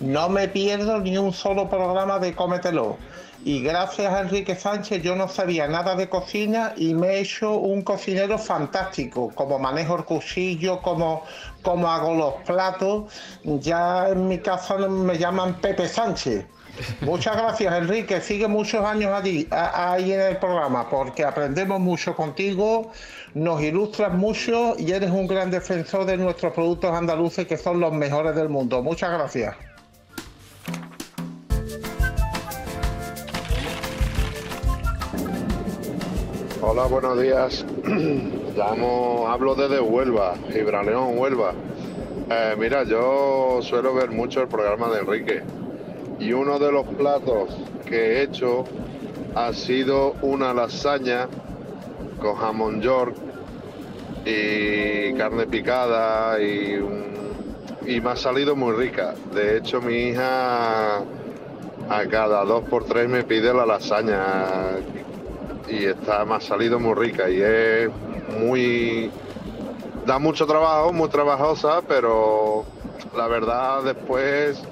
No 0.00 0.28
me 0.28 0.48
pierdo 0.48 0.98
ni 0.98 1.16
un 1.16 1.32
solo 1.32 1.68
programa 1.68 2.18
de 2.18 2.34
Cómetelo. 2.34 2.98
Y 3.46 3.62
gracias 3.62 4.12
a 4.12 4.22
Enrique 4.22 4.56
Sánchez 4.56 5.04
yo 5.04 5.14
no 5.14 5.28
sabía 5.28 5.68
nada 5.68 5.94
de 5.94 6.08
cocina 6.08 6.72
y 6.76 6.94
me 6.94 7.10
he 7.10 7.20
hecho 7.20 7.52
un 7.54 7.82
cocinero 7.82 8.38
fantástico, 8.38 9.30
como 9.36 9.56
manejo 9.60 9.98
el 9.98 10.04
cuchillo, 10.04 10.82
como, 10.82 11.22
como 11.62 11.88
hago 11.88 12.12
los 12.16 12.34
platos. 12.44 13.04
Ya 13.44 14.08
en 14.08 14.26
mi 14.26 14.38
casa 14.38 14.76
me 14.88 15.16
llaman 15.16 15.60
Pepe 15.60 15.86
Sánchez. 15.86 16.44
Muchas 17.02 17.36
gracias, 17.36 17.72
Enrique. 17.72 18.20
Sigue 18.20 18.48
muchos 18.48 18.84
años 18.84 19.12
allí, 19.12 19.46
ahí 19.52 20.12
en 20.12 20.22
el 20.22 20.38
programa, 20.38 20.90
porque 20.90 21.24
aprendemos 21.24 21.78
mucho 21.78 22.16
contigo, 22.16 22.90
nos 23.34 23.62
ilustras 23.62 24.12
mucho 24.12 24.74
y 24.76 24.90
eres 24.90 25.12
un 25.12 25.28
gran 25.28 25.52
defensor 25.52 26.04
de 26.04 26.16
nuestros 26.16 26.52
productos 26.52 26.92
andaluces 26.92 27.46
que 27.46 27.56
son 27.56 27.78
los 27.78 27.92
mejores 27.92 28.34
del 28.34 28.48
mundo. 28.48 28.82
Muchas 28.82 29.12
gracias. 29.12 29.54
Hola, 36.78 36.88
buenos 36.88 37.22
días. 37.22 37.64
Llamo, 38.54 39.26
hablo 39.30 39.54
desde 39.54 39.80
Huelva, 39.80 40.34
Gibraleón, 40.52 41.16
Huelva. 41.16 41.54
Eh, 42.28 42.54
mira, 42.58 42.84
yo 42.84 43.60
suelo 43.62 43.94
ver 43.94 44.10
mucho 44.10 44.42
el 44.42 44.48
programa 44.48 44.90
de 44.90 45.00
Enrique 45.00 45.42
y 46.20 46.34
uno 46.34 46.58
de 46.58 46.70
los 46.70 46.86
platos 46.88 47.56
que 47.86 47.96
he 47.96 48.22
hecho 48.24 48.64
ha 49.34 49.54
sido 49.54 50.16
una 50.20 50.52
lasaña 50.52 51.28
con 52.20 52.34
jamón 52.34 52.82
york 52.82 53.16
y 54.26 55.14
carne 55.14 55.46
picada 55.46 56.38
y, 56.42 56.78
y 57.86 58.00
me 58.02 58.10
ha 58.10 58.16
salido 58.16 58.54
muy 58.54 58.76
rica. 58.76 59.14
De 59.34 59.56
hecho, 59.56 59.80
mi 59.80 60.10
hija 60.10 60.98
a 60.98 62.06
cada 62.10 62.44
dos 62.44 62.64
por 62.64 62.84
tres 62.84 63.08
me 63.08 63.24
pide 63.24 63.54
la 63.54 63.64
lasaña 63.64 64.76
y 65.68 65.84
está, 65.84 66.22
ha 66.22 66.40
salido 66.40 66.78
muy 66.78 66.94
rica 66.94 67.28
y 67.28 67.40
es 67.40 67.90
muy... 68.38 69.10
da 70.04 70.18
mucho 70.18 70.46
trabajo, 70.46 70.92
muy 70.92 71.08
trabajosa, 71.08 71.82
pero 71.86 72.64
la 73.16 73.26
verdad 73.26 73.82
después 73.82 74.62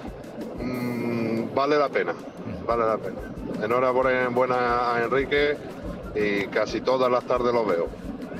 vale 1.54 1.78
la 1.78 1.88
pena, 1.88 2.14
vale 2.66 2.86
la 2.86 2.98
pena. 2.98 3.20
Enhorabuena 3.62 4.94
a 4.94 5.04
Enrique 5.04 5.56
y 6.14 6.46
casi 6.48 6.80
todas 6.80 7.10
las 7.10 7.24
tardes 7.24 7.54
lo 7.54 7.64
veo. 7.64 7.88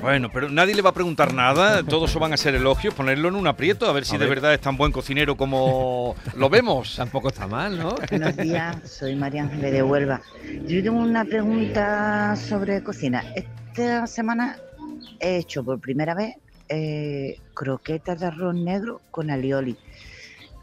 Bueno, 0.01 0.29
pero 0.31 0.49
nadie 0.49 0.75
le 0.75 0.81
va 0.81 0.91
a 0.91 0.93
preguntar 0.93 1.33
nada, 1.33 1.83
todos 1.83 2.13
van 2.19 2.33
a 2.33 2.37
ser 2.37 2.55
elogios, 2.55 2.93
ponerlo 2.93 3.29
en 3.29 3.35
un 3.35 3.47
aprieto, 3.47 3.87
a 3.87 3.93
ver 3.93 4.05
si 4.05 4.17
de 4.17 4.27
verdad 4.27 4.53
es 4.53 4.61
tan 4.61 4.77
buen 4.77 4.91
cocinero 4.91 5.35
como 5.35 6.15
lo 6.35 6.49
vemos. 6.49 6.95
Tampoco 6.97 7.29
está 7.29 7.47
mal, 7.47 7.77
¿no? 7.77 7.95
Buenos 8.09 8.37
días, 8.37 8.77
soy 8.89 9.15
María 9.15 9.43
Ángeles 9.43 9.71
de 9.71 9.83
Huelva. 9.83 10.21
Yo 10.67 10.83
tengo 10.83 10.99
una 10.99 11.25
pregunta 11.25 12.35
sobre 12.35 12.83
cocina. 12.83 13.23
Esta 13.35 14.05
semana 14.07 14.57
he 15.19 15.37
hecho 15.37 15.63
por 15.63 15.79
primera 15.79 16.13
vez 16.13 16.35
eh, 16.69 17.39
croquetas 17.53 18.19
de 18.19 18.27
arroz 18.27 18.55
negro 18.55 19.01
con 19.11 19.29
alioli 19.29 19.77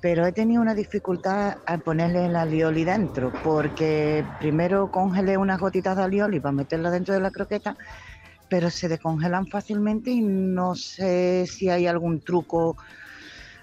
pero 0.02 0.26
he 0.26 0.32
tenido 0.32 0.60
una 0.60 0.74
dificultad 0.74 1.58
al 1.64 1.80
ponerle 1.80 2.26
el 2.26 2.34
alioli 2.34 2.82
dentro, 2.82 3.32
porque 3.44 4.24
primero 4.40 4.90
congelé 4.90 5.36
unas 5.36 5.60
gotitas 5.60 5.96
de 5.96 6.02
alioli 6.02 6.40
para 6.40 6.50
meterla 6.50 6.90
dentro 6.90 7.14
de 7.14 7.20
la 7.20 7.30
croqueta, 7.30 7.76
pero 8.52 8.68
se 8.68 8.86
descongelan 8.86 9.46
fácilmente 9.46 10.10
y 10.10 10.20
no 10.20 10.74
sé 10.74 11.46
si 11.46 11.70
hay 11.70 11.86
algún 11.86 12.20
truco 12.20 12.76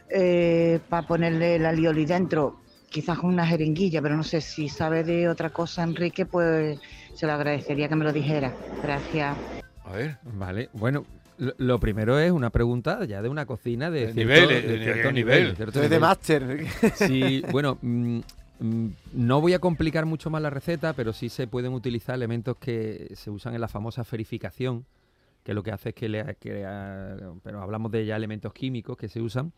eh, 0.10 0.80
para 0.90 1.06
ponerle 1.06 1.58
el 1.58 1.66
alioli 1.68 2.08
dentro, 2.08 2.62
quizás 2.90 3.20
con 3.20 3.30
una 3.30 3.46
jeringuilla, 3.46 4.02
pero 4.02 4.18
no 4.18 4.24
sé 4.24 4.42
si 4.42 4.68
sabe 4.68 5.04
de 5.04 5.30
otra 5.30 5.52
cosa, 5.52 5.84
Enrique, 5.84 6.26
pues 6.26 6.80
se 7.14 7.28
lo 7.28 7.34
agradecería 7.34 7.88
que 7.88 7.96
me 7.96 8.04
lo 8.04 8.12
dijera. 8.12 8.52
Gracias. 8.82 9.38
A 9.86 9.92
ver, 9.92 10.18
vale. 10.24 10.70
Bueno, 10.74 11.06
lo, 11.38 11.80
primero 11.80 12.18
es 12.18 12.32
una 12.32 12.50
pregunta 12.50 13.06
ya 13.06 13.22
de 13.22 13.30
una 13.30 13.46
cocina 13.46 13.92
de, 13.92 14.12
cierto, 14.12 14.20
nivel, 14.20 14.48
de, 14.48 14.84
cierto 14.84 15.12
nivel. 15.12 15.56
de 15.88 16.00
máster. 16.00 16.66
Sí, 16.96 17.44
bueno, 17.52 17.78
mm, 17.80 18.22
no 18.60 19.42
voy 19.42 19.54
a 19.54 19.60
complicar 19.60 20.06
mucho 20.06 20.30
más 20.30 20.42
la 20.42 20.50
receta, 20.50 20.94
pero 20.94 21.14
sí 21.14 21.30
se 21.30 21.48
pueden 21.48 21.74
utilizar 21.74 22.16
elementos 22.16 22.58
que 22.58 23.12
se 23.16 23.30
usan 23.30 23.56
en 23.56 23.62
la 23.62 23.68
famosa 23.68 24.04
ferificación, 24.04 24.86
que 25.44 25.54
lo 25.54 25.64
que 25.64 25.72
hace 25.72 25.90
es 25.90 25.96
que 25.96 26.10
le 26.10 26.24
pero 27.44 27.62
hablamos 27.62 27.92
de 27.92 28.06
ya 28.06 28.16
elementos 28.16 28.54
químicos 28.54 28.98
que 28.98 29.08
se 29.08 29.22
usan 29.22 29.54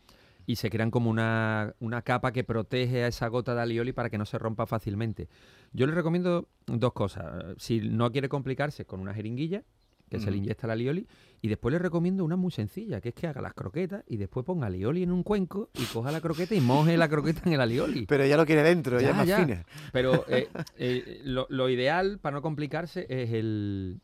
y 0.46 0.56
se 0.56 0.70
crean 0.70 0.90
como 0.90 1.10
una, 1.10 1.74
una, 1.80 2.02
capa 2.02 2.32
que 2.32 2.44
protege 2.44 3.04
a 3.04 3.08
esa 3.08 3.28
gota 3.28 3.54
de 3.54 3.62
alioli 3.62 3.92
para 3.92 4.10
que 4.10 4.18
no 4.18 4.26
se 4.26 4.38
rompa 4.38 4.66
fácilmente. 4.66 5.28
Yo 5.72 5.86
le 5.86 5.94
recomiendo 5.94 6.48
dos 6.66 6.92
cosas. 6.92 7.54
Si 7.58 7.80
no 7.80 8.10
quiere 8.10 8.28
complicarse, 8.28 8.84
con 8.84 9.00
una 9.00 9.14
jeringuilla, 9.14 9.62
que 10.12 10.20
se 10.20 10.30
le 10.30 10.36
inyecta 10.36 10.66
la 10.66 10.74
alioli. 10.74 11.06
Y 11.40 11.48
después 11.48 11.72
le 11.72 11.78
recomiendo 11.78 12.22
una 12.24 12.36
muy 12.36 12.52
sencilla, 12.52 13.00
que 13.00 13.08
es 13.08 13.14
que 13.14 13.26
haga 13.26 13.40
las 13.40 13.54
croquetas 13.54 14.04
y 14.06 14.18
después 14.18 14.44
ponga 14.44 14.66
alioli 14.66 15.02
en 15.02 15.10
un 15.10 15.22
cuenco 15.22 15.70
y 15.74 15.84
coja 15.84 16.12
la 16.12 16.20
croqueta 16.20 16.54
y 16.54 16.60
moje 16.60 16.96
la 16.96 17.08
croqueta 17.08 17.42
en 17.46 17.54
el 17.54 17.60
alioli. 17.60 18.06
Pero 18.08 18.26
ya 18.26 18.36
lo 18.36 18.44
quiere 18.44 18.62
dentro, 18.62 19.00
ya, 19.00 19.10
es 19.10 19.16
más 19.16 19.40
fina. 19.40 19.64
Pero 19.90 20.24
eh, 20.28 20.48
eh, 20.76 21.22
lo, 21.24 21.68
ideal, 21.68 22.18
para 22.18 22.36
no 22.36 22.42
complicarse, 22.42 23.06
es 23.08 23.32
el, 23.32 24.00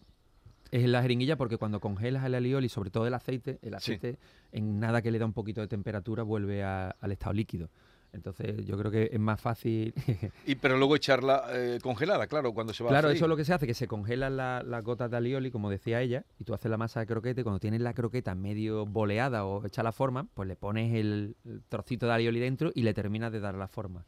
es 0.71 0.89
la 0.89 1.03
jeringuilla 1.03 1.37
porque 1.37 1.59
cuando 1.59 1.79
congelas 1.79 2.25
el 2.25 2.35
alioli, 2.35 2.71
sobre 2.71 2.91
todo 2.91 3.07
el 3.07 3.15
aceite, 3.15 3.59
el 3.61 3.75
aceite 3.75 4.19
en 4.51 4.81
nada 4.81 5.03
que 5.03 5.11
le 5.11 5.19
da 5.19 5.27
un 5.27 5.35
poquito 5.35 5.61
de 5.61 5.69
temperatura 5.69 6.23
vuelve 6.23 6.65
al 6.65 7.13
estado 7.13 7.35
líquido. 7.35 7.69
Entonces 8.13 8.65
yo 8.65 8.79
creo 8.79 8.91
que 8.91 9.11
es 9.13 9.21
más 9.21 9.41
fácil... 9.41 9.95
y 10.47 10.55
Pero 10.55 10.79
luego 10.79 10.97
echarla 10.97 11.45
eh, 11.51 11.79
congelada, 11.83 12.27
claro, 12.27 12.53
cuando 12.53 12.73
se 12.73 12.83
va 12.83 12.91
Claro, 12.91 13.11
eso 13.11 13.25
es 13.25 13.29
lo 13.29 13.37
que 13.37 13.45
se 13.45 13.53
hace, 13.53 13.67
que 13.67 13.75
se 13.75 13.87
congelan 13.87 14.37
las 14.37 14.85
gotas 14.85 15.11
de 15.11 15.17
alioli, 15.17 15.51
como 15.51 15.71
decía 15.71 16.01
ella, 16.01 16.25
y 16.39 16.45
tú 16.45 16.55
haces 16.55 16.71
la 16.71 16.79
masa 16.79 17.01
de 17.01 17.07
croquete, 17.07 17.43
cuando 17.43 17.61
tienes 17.61 17.81
la 17.81 17.95
croqueta 17.95 18.35
medio 18.35 18.87
boleada 18.87 19.45
o 19.45 19.65
hecha 19.67 19.83
la 19.83 19.93
forma, 19.93 20.27
pues 20.35 20.49
le 20.49 20.57
pones 20.57 20.95
el, 20.95 21.37
trocito 21.69 22.07
de 22.07 22.13
alioli 22.13 22.41
dentro 22.41 22.71
y 22.75 22.83
le 22.83 22.95
terminas 22.95 23.31
de 23.33 23.41
dar 23.41 23.55
la 23.55 23.69
forma. 23.69 24.05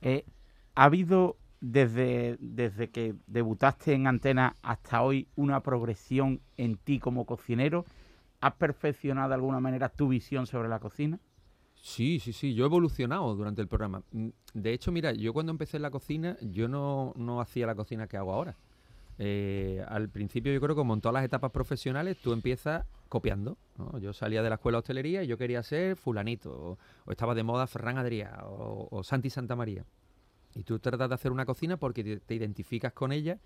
Eh, 0.00 0.24
¿Ha 0.74 0.84
habido 0.84 1.36
desde, 1.60 2.36
desde 2.40 2.90
que 2.90 3.14
debutaste 3.26 3.92
en 3.92 4.06
Antena 4.06 4.56
hasta 4.62 5.02
hoy 5.02 5.28
una 5.36 5.60
progresión 5.60 6.40
en 6.56 6.76
ti 6.76 6.98
como 6.98 7.26
cocinero? 7.26 7.84
¿Has 8.40 8.54
perfeccionado 8.54 9.28
de 9.28 9.34
alguna 9.34 9.60
manera 9.60 9.88
tu 9.88 10.08
visión 10.08 10.46
sobre 10.46 10.68
la 10.68 10.80
cocina? 10.80 11.20
Sí, 11.82 12.20
sí, 12.20 12.32
sí, 12.32 12.54
yo 12.54 12.64
he 12.64 12.68
evolucionado 12.68 13.34
durante 13.34 13.60
el 13.60 13.66
programa. 13.66 14.04
Mm, 14.12 14.28
de 14.54 14.72
hecho, 14.72 14.92
mira, 14.92 15.12
yo 15.12 15.32
cuando 15.32 15.50
empecé 15.50 15.78
en 15.78 15.82
la 15.82 15.90
cocina, 15.90 16.38
yo 16.40 16.68
no, 16.68 17.12
no 17.16 17.40
hacía 17.40 17.66
la 17.66 17.74
cocina 17.74 18.06
que 18.06 18.16
hago 18.16 18.32
ahora. 18.32 18.56
Eh, 19.18 19.84
al 19.88 20.08
principio 20.08 20.52
yo 20.52 20.60
creo 20.60 20.76
que 20.76 20.80
como 20.80 20.94
en 20.94 21.00
todas 21.00 21.14
las 21.14 21.24
etapas 21.24 21.50
profesionales 21.50 22.18
tú 22.22 22.32
empiezas 22.32 22.86
copiando. 23.08 23.58
Yo 24.00 24.12
salía 24.12 24.42
de 24.42 24.48
la 24.48 24.54
escuela 24.54 24.76
de 24.76 24.80
hostelería 24.80 25.24
y 25.24 25.26
yo 25.26 25.36
quería 25.36 25.62
ser 25.64 25.96
fulanito, 25.96 26.78
o, 27.04 27.10
estaba 27.10 27.34
de 27.34 27.42
moda 27.42 27.66
Ferran 27.66 27.98
Adrià 27.98 28.44
o, 28.44 29.02
Santi 29.02 29.28
Santa 29.28 29.56
María. 29.56 29.84
Y 30.54 30.62
tú 30.62 30.78
tratas 30.78 31.08
de 31.08 31.16
hacer 31.16 31.32
una 31.32 31.44
cocina 31.44 31.78
porque 31.78 32.20
te, 32.20 32.34
identificas 32.34 32.92
con 32.92 33.10
ella, 33.10 33.40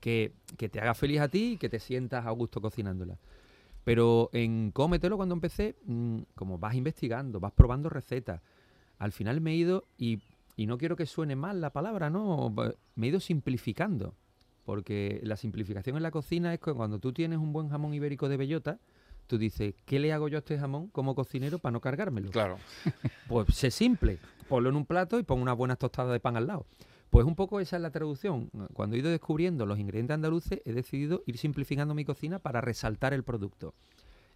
que, 0.00 0.34
que, 0.58 0.68
te 0.68 0.80
haga 0.80 0.92
feliz 0.92 1.20
a 1.20 1.28
ti 1.28 1.52
y 1.52 1.56
que 1.56 1.70
te 1.70 1.80
sientas 1.80 2.26
a 2.26 2.30
gusto 2.30 2.60
cocinándola. 2.60 3.18
Pero 3.90 4.30
en 4.32 4.70
Cómetelo 4.70 5.16
cuando 5.16 5.34
empecé, 5.34 5.74
mm, 5.84 6.18
como 6.36 6.58
vas 6.58 6.76
investigando, 6.76 7.40
vas 7.40 7.50
probando 7.50 7.88
recetas, 7.88 8.40
al 9.00 9.10
final 9.10 9.40
me 9.40 9.50
he 9.50 9.56
ido, 9.56 9.82
y, 9.98 10.20
y 10.54 10.66
no 10.66 10.78
quiero 10.78 10.94
que 10.94 11.06
suene 11.06 11.34
mal 11.34 11.60
la 11.60 11.70
palabra, 11.70 12.08
¿no? 12.08 12.54
Me 12.94 13.06
he 13.06 13.08
ido 13.08 13.18
simplificando. 13.18 14.14
Porque 14.64 15.18
la 15.24 15.34
simplificación 15.34 15.96
en 15.96 16.04
la 16.04 16.12
cocina 16.12 16.54
es 16.54 16.60
que 16.60 16.72
cuando 16.72 17.00
tú 17.00 17.12
tienes 17.12 17.40
un 17.40 17.52
buen 17.52 17.68
jamón 17.68 17.92
ibérico 17.92 18.28
de 18.28 18.36
bellota, 18.36 18.78
tú 19.26 19.38
dices, 19.38 19.74
¿qué 19.86 19.98
le 19.98 20.12
hago 20.12 20.28
yo 20.28 20.38
a 20.38 20.38
este 20.38 20.56
jamón 20.56 20.86
como 20.90 21.16
cocinero 21.16 21.58
para 21.58 21.72
no 21.72 21.80
cargármelo? 21.80 22.30
Claro. 22.30 22.58
Pues 23.26 23.52
sé 23.52 23.72
simple, 23.72 24.20
ponlo 24.48 24.68
en 24.68 24.76
un 24.76 24.86
plato 24.86 25.18
y 25.18 25.24
pon 25.24 25.42
unas 25.42 25.56
buenas 25.56 25.78
tostadas 25.78 26.12
de 26.12 26.20
pan 26.20 26.36
al 26.36 26.46
lado. 26.46 26.64
Pues 27.10 27.26
un 27.26 27.34
poco 27.34 27.60
esa 27.60 27.76
es 27.76 27.82
la 27.82 27.90
traducción. 27.90 28.50
Cuando 28.72 28.94
he 28.94 29.00
ido 29.00 29.10
descubriendo 29.10 29.66
los 29.66 29.78
ingredientes 29.78 30.14
andaluces, 30.14 30.62
he 30.64 30.72
decidido 30.72 31.22
ir 31.26 31.38
simplificando 31.38 31.94
mi 31.94 32.04
cocina 32.04 32.38
para 32.38 32.60
resaltar 32.60 33.12
el 33.12 33.24
producto. 33.24 33.74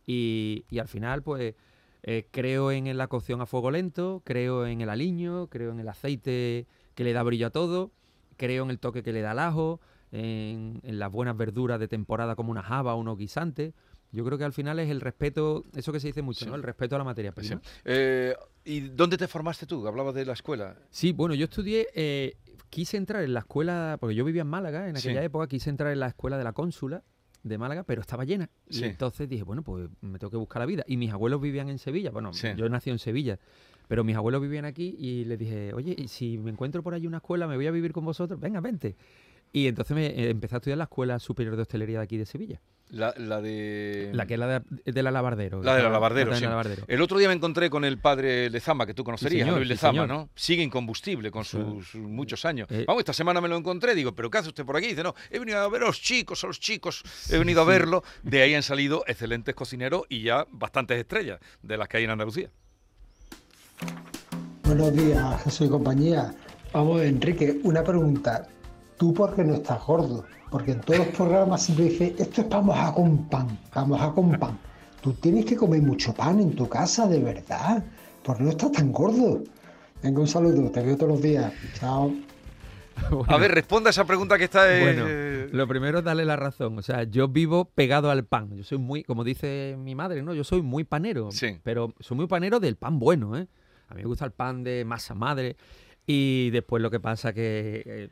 Y, 0.07 0.65
al 0.79 0.89
final, 0.89 1.23
pues 1.23 1.55
eh, 2.03 2.27
creo 2.31 2.73
en 2.73 2.95
la 2.97 3.07
cocción 3.07 3.41
a 3.41 3.47
fuego 3.47 3.71
lento, 3.71 4.23
creo 4.25 4.67
en 4.67 4.81
el 4.81 4.91
aliño, 4.91 5.47
creo 5.47 5.71
en 5.71 5.81
el 5.81 5.89
aceite 5.89 6.67
que 6.95 7.05
le 7.05 7.13
da 7.13 7.23
brillo 7.23 7.47
a 7.47 7.51
todo, 7.51 7.93
creo 8.37 8.65
en 8.65 8.71
el 8.71 8.79
toque 8.81 9.03
que 9.03 9.13
le 9.13 9.23
da 9.23 9.31
al 9.31 9.39
ajo, 9.39 9.81
en, 10.13 10.81
las 10.83 11.11
buenas 11.11 11.37
verduras 11.37 11.81
de 11.81 11.89
temporada 11.89 12.35
como 12.35 12.51
una 12.51 12.63
java 12.63 12.95
o 12.95 12.99
unos 12.99 13.17
guisantes. 13.17 13.73
Yo 14.13 14.25
creo 14.25 14.39
que 14.39 14.45
al 14.45 14.53
final 14.53 14.79
es 14.79 14.91
el 14.91 15.01
respeto, 15.01 15.65
eso 15.75 15.93
que 15.93 15.99
se 15.99 16.09
dice 16.09 16.23
mucho, 16.23 16.47
¿no? 16.47 16.55
El 16.55 16.63
respeto 16.63 16.95
a 16.95 16.99
la 16.99 17.05
materia 17.05 17.33
prima. 17.33 17.61
Eh, 17.85 18.37
¿Y 18.65 18.81
dónde 18.81 19.17
te 19.17 19.27
formaste 19.27 19.67
tú? 19.67 19.87
Hablabas 19.89 20.15
de 20.15 20.25
la 20.25 20.35
escuela. 20.35 20.77
Sí, 20.91 21.11
bueno, 21.13 21.35
yo 21.35 21.47
estudié 21.47 21.89
eh, 21.95 22.37
quise 22.75 22.97
entrar 22.97 23.23
en 23.23 23.33
la 23.35 23.41
escuela, 23.41 23.99
porque 24.01 24.17
yo 24.17 24.25
vivía 24.25 24.43
en 24.43 24.49
Málaga 24.49 24.89
en 24.89 24.97
aquella 24.97 25.23
época, 25.23 25.47
quise 25.47 25.71
entrar 25.71 25.93
en 25.93 26.01
la 26.01 26.09
escuela 26.09 26.37
de 26.37 26.43
la 26.43 26.53
cónsula 26.53 27.05
de 27.45 27.57
Málaga, 27.57 27.85
pero 27.85 28.01
estaba 28.01 28.25
llena. 28.25 28.51
Y 28.69 28.83
entonces 28.83 29.29
dije, 29.29 29.45
bueno, 29.45 29.63
pues 29.63 29.89
me 30.01 30.19
tengo 30.19 30.33
que 30.33 30.37
buscar 30.39 30.59
la 30.59 30.67
vida. 30.67 30.83
Y 30.89 30.97
mis 30.97 31.13
abuelos 31.13 31.41
vivían 31.41 31.69
en 31.69 31.79
Sevilla. 31.79 32.11
Bueno, 32.11 32.33
yo 32.33 32.69
nací 32.69 32.91
en 32.91 32.99
Sevilla, 32.99 33.39
pero 33.87 34.03
mis 34.03 34.17
abuelos 34.17 34.43
vivían 34.43 34.65
aquí 34.65 34.97
y 34.99 35.25
les 35.25 35.39
dije, 35.39 35.73
oye, 35.73 35.95
¿y 35.97 36.09
si 36.09 36.37
me 36.37 36.51
encuentro 36.51 36.83
por 36.83 36.95
allí 36.95 37.07
una 37.07 37.19
escuela, 37.19 37.47
me 37.47 37.55
voy 37.55 37.69
a 37.69 37.71
vivir 37.71 37.93
con 37.93 38.05
vosotros? 38.05 38.41
Venga, 38.41 38.61
vente. 38.61 38.97
Y 39.53 39.69
entonces 39.69 39.95
me 39.95 40.07
eh, 40.07 40.31
empecé 40.31 40.57
a 40.57 40.59
estudiar 40.59 40.79
la 40.79 40.85
Escuela 40.85 41.21
Superior 41.21 41.55
de 41.55 41.63
Hostelería 41.63 41.99
de 41.99 42.05
aquí 42.05 42.17
de 42.17 42.27
Sevilla. 42.27 42.61
La, 42.91 43.13
de... 43.41 44.11
La 44.13 44.27
que 44.27 44.35
es 44.35 44.41
la 44.41 44.61
de, 44.61 45.03
la 45.03 45.11
Lavardero. 45.11 45.63
La 45.63 45.75
de 45.75 45.83
la 45.83 45.89
Lavardero, 45.89 46.35
sí. 46.37 46.45
El 46.87 47.03
otro 47.03 47.19
día 47.19 47.29
me 47.29 47.35
encontré 47.35 47.69
con 47.69 47.85
el 47.85 47.99
padre 47.99 48.49
Lezama, 48.51 48.87
que 48.87 48.95
tú 48.95 49.03
conocerías, 49.03 49.49
Luis 49.49 49.67
Lezama, 49.67 50.07
¿no? 50.07 50.29
Sigue 50.35 50.63
incombustible 50.63 51.31
con 51.31 51.45
sus 51.45 51.95
muchos 51.97 52.45
años. 52.45 52.69
Eh, 52.71 52.85
Vamos, 52.87 53.01
esta 53.01 53.13
semana 53.13 53.41
me 53.41 53.49
lo 53.49 53.57
encontré, 53.57 53.95
digo, 53.95 54.15
¿pero 54.15 54.31
qué 54.31 54.39
hace 54.39 54.49
usted 54.49 54.65
por 54.65 54.77
aquí? 54.77 54.89
Dice, 54.89 55.03
no, 55.03 55.15
he 55.31 55.39
venido 55.39 55.59
a 55.59 55.69
ver 55.69 55.83
a 55.83 55.87
los 55.87 56.01
chicos, 56.01 56.45
a 56.45 56.47
los 56.47 56.61
chicos, 56.61 57.03
he 57.31 57.39
venido 57.39 57.63
a 57.63 57.65
verlo. 57.65 58.05
De 58.23 58.43
ahí 58.43 58.55
han 58.55 58.63
salido 58.63 59.03
excelentes 59.07 59.55
cocineros 59.55 60.03
y 60.09 60.23
ya 60.23 60.47
bastantes 60.51 60.99
estrellas 60.99 61.41
de 61.63 61.77
las 61.77 61.89
que 61.89 61.97
hay 61.97 62.05
en 62.05 62.11
Andalucía. 62.11 62.51
Buenos 64.63 64.93
días, 64.93 65.43
Jesús 65.43 65.67
y 65.67 65.71
compañía. 65.71 66.35
Vamos, 66.73 67.03
Enrique, 67.03 67.59
una 67.65 67.83
pregunta. 67.83 68.47
¿Tú 68.99 69.13
por 69.13 69.35
qué 69.35 69.45
no 69.45 69.55
estás 69.55 69.85
gordo? 69.85 70.25
Porque 70.55 70.71
en 70.71 70.81
todos 70.83 70.99
los 70.99 71.09
programas 71.09 71.65
siempre 71.65 71.87
dice, 71.87 72.15
esto 72.17 72.43
es 72.43 72.49
vamos 72.49 72.77
a 72.79 72.95
con 72.95 73.29
pan, 73.29 73.59
vamos 73.75 74.01
a 74.01 74.13
con 74.13 74.39
pan. 74.39 74.57
Tú 75.01 75.13
tienes 75.15 75.47
que 75.47 75.57
comer 75.57 75.83
mucho 75.83 76.15
pan 76.15 76.39
en 76.39 76.55
tu 76.55 76.69
casa, 76.69 77.09
de 77.09 77.19
verdad, 77.19 77.83
porque 78.23 78.45
no 78.45 78.51
estás 78.51 78.71
tan 78.71 78.93
gordo. 78.93 79.43
Venga, 80.01 80.21
un 80.21 80.29
saludo, 80.29 80.71
te 80.71 80.81
veo 80.81 80.97
todos 80.97 81.11
los 81.11 81.23
días. 81.23 81.53
Chao. 81.81 82.15
A 83.27 83.37
ver, 83.37 83.51
responda 83.51 83.89
a 83.89 83.91
esa 83.91 84.05
pregunta 84.05 84.39
que 84.39 84.45
está... 84.45 84.73
en... 84.73 84.85
Bueno, 84.85 85.49
lo 85.51 85.67
primero 85.67 85.99
es 85.99 86.05
darle 86.05 86.25
la 86.25 86.37
razón. 86.37 86.79
O 86.79 86.83
sea, 86.83 87.03
yo 87.03 87.27
vivo 87.27 87.65
pegado 87.65 88.09
al 88.13 88.25
pan. 88.25 88.57
Yo 88.57 88.63
soy 88.63 88.79
muy, 88.79 89.03
como 89.03 89.25
dice 89.25 89.75
mi 89.77 89.97
madre, 89.97 90.23
¿no? 90.23 90.35
Yo 90.35 90.45
soy 90.45 90.63
muy 90.63 90.85
panero. 90.85 91.33
Sí. 91.33 91.59
Pero 91.65 91.93
soy 91.99 92.17
muy 92.17 92.29
panero 92.29 92.61
del 92.61 92.77
pan 92.77 93.01
bueno, 93.01 93.37
¿eh? 93.37 93.49
A 93.89 93.95
mí 93.95 94.03
me 94.03 94.07
gusta 94.07 94.25
el 94.25 94.31
pan 94.31 94.63
de 94.63 94.85
masa 94.85 95.17
madre. 95.17 95.57
Y 96.07 96.51
después 96.51 96.81
lo 96.81 96.93
que 96.93 97.01
pasa 97.01 97.33
que 97.33 97.83
eh, 97.85 98.09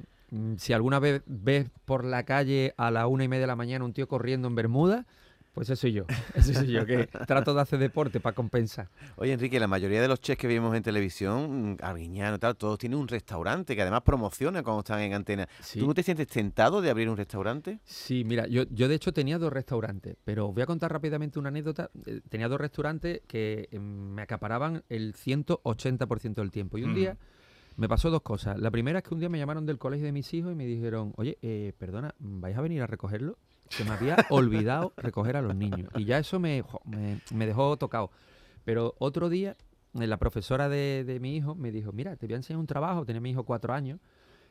si 0.57 0.73
alguna 0.73 0.99
vez 0.99 1.23
ves 1.27 1.71
por 1.85 2.05
la 2.05 2.25
calle 2.25 2.75
a 2.77 2.91
la 2.91 3.07
una 3.07 3.25
y 3.25 3.29
media 3.29 3.43
de 3.43 3.47
la 3.49 3.57
mañana 3.57 3.85
un 3.85 3.93
tío 3.93 4.09
corriendo 4.09 4.49
en 4.49 4.55
Bermuda, 4.55 5.07
pues 5.53 5.69
eso 5.69 5.83
soy 5.83 5.93
yo. 5.93 6.07
Eso 6.35 6.55
soy 6.55 6.73
yo, 6.73 6.87
que 6.87 7.07
trato 7.27 7.53
de 7.53 7.61
hacer 7.61 7.79
deporte 7.79 8.21
para 8.21 8.35
compensar. 8.35 8.89
Oye, 9.17 9.35
Enrique, 9.35 9.61
la 9.61 9.67
mayoría 9.67 10.01
de 10.01 10.09
los 10.09 10.19
chefs 10.19 10.41
que 10.41 10.49
vimos 10.49 10.75
en 10.75 10.83
televisión, 10.83 11.73
mm, 11.73 11.77
Arguiñano 11.83 12.39
tal, 12.39 12.57
todos 12.57 12.79
tienen 12.79 12.99
un 12.99 13.07
restaurante 13.07 13.77
que 13.77 13.83
además 13.83 14.01
promociona 14.01 14.63
cuando 14.63 14.81
están 14.81 15.01
en 15.01 15.13
antena. 15.13 15.47
¿Tú 15.75 15.87
no 15.87 15.93
te 15.93 16.03
sientes 16.03 16.27
tentado 16.29 16.81
de 16.81 16.89
abrir 16.89 17.11
un 17.11 17.19
restaurante? 17.19 17.81
Sí, 17.85 18.25
mira, 18.25 18.47
yo, 18.47 18.65
yo 18.71 18.89
de 18.89 18.95
hecho 18.95 19.13
tenía 19.13 19.39
dos 19.39 19.53
restaurantes, 19.53 20.17
pero 20.25 20.53
voy 20.53 20.63
a 20.63 20.67
contar 20.67 20.91
rápidamente 20.91 21.39
una 21.39 21.51
anécdota. 21.51 21.91
Eh, 22.07 22.23
tenía 22.31 22.49
dos 22.49 22.59
restaurantes 22.59 23.21
que 23.27 23.69
em, 23.73 23.83
me 23.83 24.23
acaparaban 24.23 24.85
el 24.89 25.13
180% 25.13 26.37
del 26.37 26.51
tiempo. 26.51 26.79
Y 26.79 26.85
un 26.85 26.95
día 26.95 27.19
me 27.77 27.89
pasó 27.89 28.11
dos 28.11 28.23
cosas. 28.23 28.59
La 28.59 28.71
primera 28.71 28.99
es 28.99 29.05
que 29.05 29.15
un 29.15 29.21
día 29.21 29.29
me 29.29 29.39
llamaron 29.39 29.67
del 29.67 29.79
colegio 29.79 30.07
de 30.07 30.13
mis 30.13 30.33
hijos 30.35 30.53
y 30.53 30.55
me 30.55 30.67
dijeron, 30.67 31.13
oye, 31.17 31.39
eh, 31.43 31.73
perdona, 31.79 32.15
¿vais 32.19 32.57
a 32.57 32.61
venir 32.61 32.83
a 32.83 32.87
recogerlo? 32.87 33.39
Se 33.69 33.85
me 33.85 33.91
había 33.91 34.17
olvidado 34.31 34.93
recoger 34.97 35.37
a 35.37 35.43
los 35.43 35.55
niños. 35.55 35.91
Y 35.97 36.05
ya 36.05 36.19
eso 36.19 36.39
me, 36.39 36.65
me, 37.33 37.47
dejó 37.47 37.77
tocado. 37.77 38.11
Pero 38.65 38.95
otro 38.99 39.29
día, 39.29 39.57
eh, 39.95 40.07
la 40.07 40.19
profesora 40.19 40.69
de, 40.69 41.19
mi 41.21 41.37
hijo 41.37 41.55
me 41.55 41.71
dijo, 41.71 41.93
mira, 41.93 42.17
te 42.17 42.27
voy 42.27 42.35
a 42.35 42.37
enseñar 42.37 42.61
un 42.61 42.67
trabajo, 42.67 43.05
tenía 43.05 43.21
mi 43.21 43.31
hijo 43.31 43.45
cuatro 43.45 43.73
años. 43.73 43.99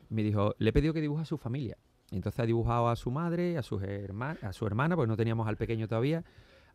Me 0.08 0.22
dijo, 0.22 0.54
le 0.58 0.70
he 0.70 0.72
pedido 0.72 0.92
que 0.92 1.00
dibuje 1.00 1.22
a 1.22 1.26
su 1.26 1.38
familia. 1.38 1.78
entonces 2.10 2.40
ha 2.40 2.46
dibujado 2.46 2.88
a 2.88 2.96
su 2.96 3.10
madre, 3.10 3.56
a, 3.56 3.62
sus 3.62 3.82
a 3.82 4.52
su 4.52 4.66
hermana, 4.66 4.96
porque 4.96 5.08
no 5.08 5.16
teníamos 5.16 5.46
al 5.48 5.56
pequeño 5.56 5.88
todavía, 5.88 6.24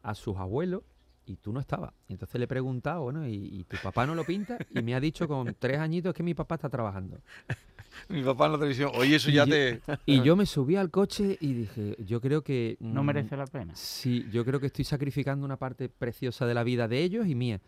a 0.02 0.16
sus 0.16 0.38
abuelos 0.38 0.84
y 1.28 1.36
tú 1.36 1.52
no 1.52 1.60
estabas. 1.60 1.94
Y 2.08 2.14
entonces 2.14 2.40
le 2.40 2.46
he 2.46 2.48
preguntado, 2.48 3.04
bueno, 3.04 3.28
¿y, 3.28 3.66
tu 3.66 3.78
papá 3.84 4.08
no 4.08 4.16
lo 4.16 4.24
pinta? 4.24 4.58
Y 4.74 4.82
me 4.82 4.96
ha 4.96 5.00
dicho 5.00 5.28
con 5.28 5.56
tres 5.60 5.78
añitos 5.78 6.14
que 6.14 6.24
mi 6.24 6.34
papá 6.34 6.56
está 6.56 6.70
trabajando. 6.70 7.20
mi 8.10 8.24
papá 8.24 8.46
en 8.46 8.52
la 8.54 8.58
televisión, 8.58 8.92
oye, 8.96 9.18
eso 9.18 9.30
ya 9.30 9.46
te... 9.46 9.82
y 10.06 10.22
yo 10.22 10.36
me 10.38 10.46
subí 10.46 10.78
al 10.78 10.90
coche 10.90 11.38
y 11.40 11.54
dije, 11.54 11.98
yo 12.00 12.22
creo 12.22 12.44
que... 12.44 12.78
no 12.80 13.04
mm, 13.04 13.06
merece 13.06 13.38
la 13.38 13.46
pena. 13.46 13.76
Sí, 13.76 14.26
yo 14.32 14.46
creo 14.46 14.60
que 14.60 14.68
estoy 14.68 14.86
sacrificando 14.86 15.46
una 15.46 15.58
parte 15.58 15.90
preciosa 15.90 16.46
de 16.46 16.54
la 16.54 16.64
vida 16.64 16.88
de 16.88 17.04
ellos 17.04 17.28
y 17.28 17.36
mía. 17.36 17.62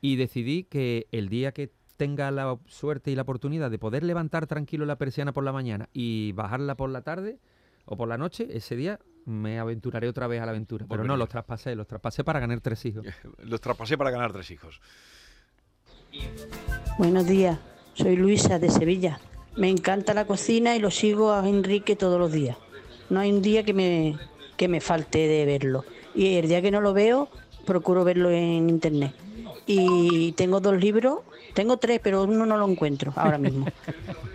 Y 0.00 0.16
decidí 0.16 0.64
que 0.64 1.08
el 1.10 1.28
día 1.28 1.52
que 1.52 1.72
tenga 1.96 2.30
la 2.30 2.58
suerte 2.66 3.10
y 3.10 3.16
la 3.16 3.22
oportunidad 3.22 3.70
de 3.70 3.78
poder 3.78 4.04
levantar 4.04 4.46
tranquilo 4.46 4.86
la 4.86 4.96
persiana 4.96 5.32
por 5.32 5.42
la 5.44 5.52
mañana 5.52 5.88
y 5.92 6.32
bajarla 6.32 6.76
por 6.76 6.90
la 6.90 7.02
tarde 7.02 7.40
o 7.84 7.96
por 7.96 8.08
la 8.08 8.18
noche, 8.18 8.46
ese 8.52 8.76
día 8.76 9.00
me 9.26 9.58
aventuraré 9.58 10.08
otra 10.08 10.26
vez 10.26 10.40
a 10.40 10.46
la 10.46 10.52
aventura. 10.52 10.86
Pero 10.88 11.04
no, 11.04 11.16
los 11.16 11.28
traspasé, 11.28 11.74
los 11.74 11.86
traspasé 11.86 12.24
para 12.24 12.40
ganar 12.40 12.60
tres 12.60 12.84
hijos. 12.84 13.06
los 13.38 13.60
traspasé 13.60 13.98
para 13.98 14.10
ganar 14.10 14.32
tres 14.32 14.50
hijos. 14.50 14.80
Buenos 16.98 17.26
días, 17.26 17.58
soy 17.94 18.16
Luisa 18.16 18.58
de 18.58 18.70
Sevilla. 18.70 19.20
Me 19.56 19.68
encanta 19.68 20.14
la 20.14 20.26
cocina 20.26 20.74
y 20.76 20.78
lo 20.78 20.90
sigo 20.90 21.32
a 21.32 21.46
Enrique 21.46 21.96
todos 21.96 22.18
los 22.18 22.32
días. 22.32 22.56
No 23.10 23.20
hay 23.20 23.30
un 23.30 23.42
día 23.42 23.64
que 23.64 23.74
me, 23.74 24.16
que 24.56 24.68
me 24.68 24.80
falte 24.80 25.18
de 25.18 25.44
verlo. 25.44 25.84
Y 26.14 26.36
el 26.36 26.48
día 26.48 26.62
que 26.62 26.70
no 26.70 26.80
lo 26.80 26.92
veo, 26.92 27.28
procuro 27.66 28.04
verlo 28.04 28.30
en 28.30 28.70
internet. 28.70 29.14
Y 29.66 30.32
tengo 30.32 30.60
dos 30.60 30.78
libros, 30.78 31.20
tengo 31.54 31.76
tres, 31.76 32.00
pero 32.02 32.24
uno 32.24 32.46
no 32.46 32.56
lo 32.56 32.68
encuentro 32.68 33.12
ahora 33.16 33.38
mismo. 33.38 33.66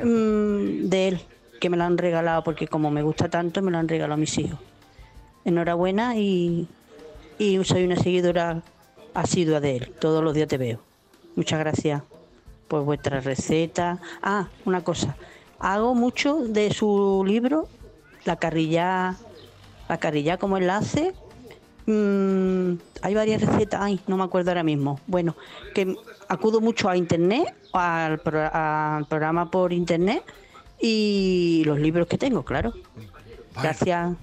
Mm, 0.04 0.90
de 0.90 1.08
él, 1.08 1.22
que 1.60 1.70
me 1.70 1.78
lo 1.78 1.84
han 1.84 1.98
regalado 1.98 2.44
porque 2.44 2.68
como 2.68 2.92
me 2.92 3.02
gusta 3.02 3.30
tanto, 3.30 3.62
me 3.62 3.72
lo 3.72 3.80
han 3.80 3.88
regalado 3.88 4.14
a 4.14 4.18
mis 4.18 4.38
hijos 4.38 4.60
enhorabuena 5.46 6.16
y, 6.18 6.68
soy 7.64 7.84
una 7.84 7.98
seguidora 7.98 8.62
asidua 9.14 9.60
de 9.60 9.78
él. 9.78 9.94
Todos 10.00 10.24
los 10.24 10.34
días 10.34 10.48
te 10.48 10.58
veo. 10.58 10.80
Muchas 11.36 11.60
gracias 11.60 12.02
por 12.68 12.84
vuestra 12.84 13.20
receta. 13.20 14.00
Ah, 14.22 14.48
una 14.66 14.84
cosa. 14.84 15.16
Hago 15.60 15.96
mucho 15.96 16.38
de 16.38 16.74
su 16.74 17.24
libro, 17.26 17.68
La 18.26 18.38
carrilla, 18.38 19.16
la 19.90 19.98
carrilla 19.98 20.38
como 20.38 20.58
enlace. 20.58 21.14
Mm, 21.86 22.76
hay 23.02 23.14
varias 23.14 23.42
recetas, 23.42 23.82
ay, 23.82 24.00
no 24.08 24.16
me 24.16 24.24
acuerdo 24.24 24.52
ahora 24.52 24.64
mismo. 24.64 25.00
Bueno, 25.08 25.36
que 25.74 25.96
acudo 26.30 26.62
mucho 26.62 26.88
a 26.90 26.96
internet, 26.96 27.54
al, 27.74 28.22
al 28.54 29.06
programa 29.06 29.52
por 29.52 29.74
internet 29.74 30.24
y 30.80 31.64
los 31.66 31.80
libros 31.80 32.08
que 32.08 32.18
tengo, 32.18 32.44
claro. 32.44 32.74
Gracias. 33.62 34.16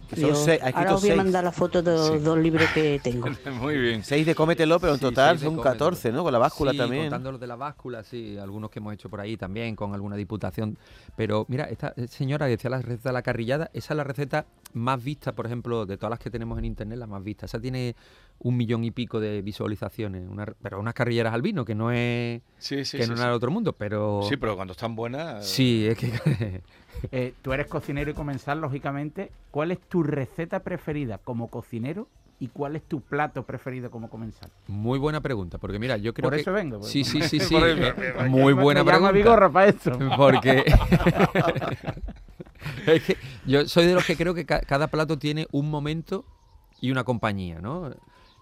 Ahora 0.74 0.94
os 0.94 1.00
voy 1.02 1.10
a 1.10 1.16
mandar 1.16 1.44
la 1.44 1.52
foto 1.52 1.82
de 1.82 1.92
los 1.92 2.22
dos 2.22 2.38
libros 2.38 2.68
que 2.74 3.00
tengo. 3.02 3.28
Muy 3.60 3.76
bien. 3.76 4.04
Seis 4.04 4.26
de 4.26 4.34
cómetelo, 4.34 4.80
pero 4.80 4.94
en 4.94 5.00
total 5.00 5.38
son 5.38 5.60
14, 5.60 6.12
¿no? 6.12 6.22
Con 6.22 6.32
la 6.32 6.38
báscula 6.38 6.72
también. 6.72 7.04
contando 7.04 7.32
los 7.32 7.40
de 7.40 7.46
la 7.46 7.56
báscula, 7.56 8.02
sí. 8.02 8.36
Algunos 8.38 8.70
que 8.70 8.78
hemos 8.78 8.94
hecho 8.94 9.08
por 9.08 9.20
ahí 9.20 9.36
también, 9.36 9.76
con 9.76 9.94
alguna 9.94 10.16
diputación. 10.16 10.76
Pero 11.16 11.46
mira, 11.48 11.64
esta 11.64 11.94
señora 12.08 12.46
decía 12.46 12.70
la 12.70 12.82
receta 12.82 13.10
de 13.10 13.12
la 13.12 13.22
carrillada, 13.22 13.70
esa 13.72 13.94
es 13.94 13.96
la 13.96 14.04
receta 14.04 14.46
más 14.72 15.02
vista, 15.02 15.32
por 15.32 15.46
ejemplo, 15.46 15.86
de 15.86 15.96
todas 15.96 16.10
las 16.10 16.18
que 16.18 16.30
tenemos 16.30 16.58
en 16.58 16.64
internet, 16.64 16.98
la 16.98 17.06
más 17.06 17.22
vista. 17.22 17.46
Esa 17.46 17.60
tiene 17.60 17.94
un 18.42 18.56
millón 18.56 18.84
y 18.84 18.90
pico 18.90 19.20
de 19.20 19.42
visualizaciones, 19.42 20.22
pero 20.62 20.80
unas 20.80 20.94
carrilleras 20.94 21.34
al 21.34 21.42
vino, 21.42 21.64
que 21.64 21.74
no 21.74 21.92
es 21.92 22.40
que 22.68 23.06
no 23.06 23.14
es 23.14 23.20
otro 23.20 23.50
mundo, 23.50 23.74
pero... 23.74 24.22
Sí, 24.28 24.36
pero 24.36 24.56
cuando 24.56 24.72
están 24.72 24.96
buenas... 24.96 25.46
Sí, 25.46 25.86
es 25.86 25.98
que... 25.98 26.62
Eh, 27.12 27.32
tú 27.40 27.54
eres 27.54 27.66
cocinero 27.66 28.10
y 28.10 28.14
comensal, 28.14 28.60
lógicamente. 28.60 29.32
¿Cuál 29.50 29.70
es 29.70 29.80
tu 29.80 30.02
receta 30.02 30.60
preferida 30.60 31.16
como 31.16 31.48
cocinero 31.48 32.08
y 32.38 32.48
cuál 32.48 32.76
es 32.76 32.82
tu 32.82 33.00
plato 33.00 33.44
preferido 33.44 33.90
como 33.90 34.10
comensal? 34.10 34.50
Muy 34.66 34.98
buena 34.98 35.22
pregunta, 35.22 35.56
porque 35.56 35.78
mira, 35.78 35.96
yo 35.96 36.12
creo 36.12 36.28
que... 36.28 36.36
Por 36.36 36.40
eso 36.40 36.52
vengo. 36.52 36.82
Sí, 36.82 37.04
sí, 37.04 37.22
sí, 37.22 37.40
sí. 37.40 37.56
muy 38.28 38.52
buena 38.52 38.84
me 38.84 38.90
pregunta. 38.90 39.12
Vigorra 39.12 39.50
para 39.50 39.68
esto. 39.68 39.92
Porque... 40.16 40.64
es 42.86 43.02
que 43.02 43.16
yo 43.46 43.66
soy 43.66 43.86
de 43.86 43.94
los 43.94 44.04
que 44.04 44.16
creo 44.16 44.34
que 44.34 44.44
cada 44.44 44.88
plato 44.88 45.18
tiene 45.18 45.46
un 45.52 45.70
momento 45.70 46.26
y 46.82 46.90
una 46.90 47.04
compañía, 47.04 47.60
¿no? 47.60 47.94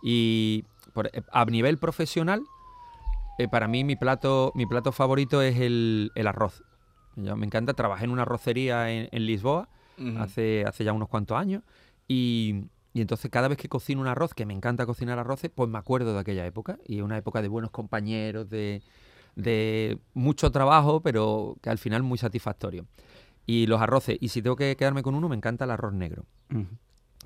Y 0.02 0.64
eh, 1.12 1.22
a 1.32 1.44
nivel 1.44 1.78
profesional, 1.78 2.42
eh, 3.38 3.48
para 3.48 3.68
mí 3.68 3.84
mi 3.84 3.96
plato, 3.96 4.52
mi 4.54 4.66
plato 4.66 4.92
favorito 4.92 5.42
es 5.42 5.58
el, 5.58 6.10
arroz. 6.26 6.62
me 7.16 7.46
encanta, 7.46 7.74
trabajé 7.74 8.04
en 8.04 8.10
una 8.10 8.22
arrocería 8.22 8.90
en, 8.90 9.26
Lisboa 9.26 9.68
hace, 10.18 10.64
hace 10.64 10.84
ya 10.84 10.92
unos 10.92 11.08
cuantos 11.08 11.36
años 11.36 11.62
y, 12.06 12.64
entonces 12.94 13.30
cada 13.30 13.46
vez 13.46 13.58
que 13.58 13.68
cocino 13.68 14.00
un 14.00 14.08
arroz, 14.08 14.34
que 14.34 14.44
me 14.44 14.54
encanta 14.54 14.84
cocinar 14.84 15.20
arroces, 15.20 15.52
pues 15.54 15.70
me 15.70 15.78
acuerdo 15.78 16.14
de 16.14 16.18
aquella 16.18 16.44
época 16.46 16.78
y 16.84 16.96
es 16.96 17.02
una 17.02 17.16
época 17.16 17.42
de 17.42 17.46
buenos 17.46 17.70
compañeros, 17.70 18.50
de, 18.50 18.82
de 19.36 19.98
mucho 20.14 20.50
trabajo, 20.50 21.00
pero 21.00 21.56
que 21.62 21.70
al 21.70 21.78
final 21.78 22.02
muy 22.02 22.18
satisfactorio. 22.18 22.86
Y 23.46 23.66
los 23.66 23.80
arroces, 23.80 24.18
y 24.20 24.28
si 24.28 24.42
tengo 24.42 24.56
que 24.56 24.76
quedarme 24.76 25.02
con 25.02 25.14
uno, 25.14 25.28
me 25.28 25.36
encanta 25.36 25.64
el 25.64 25.70
arroz 25.70 25.94
negro. 25.94 26.26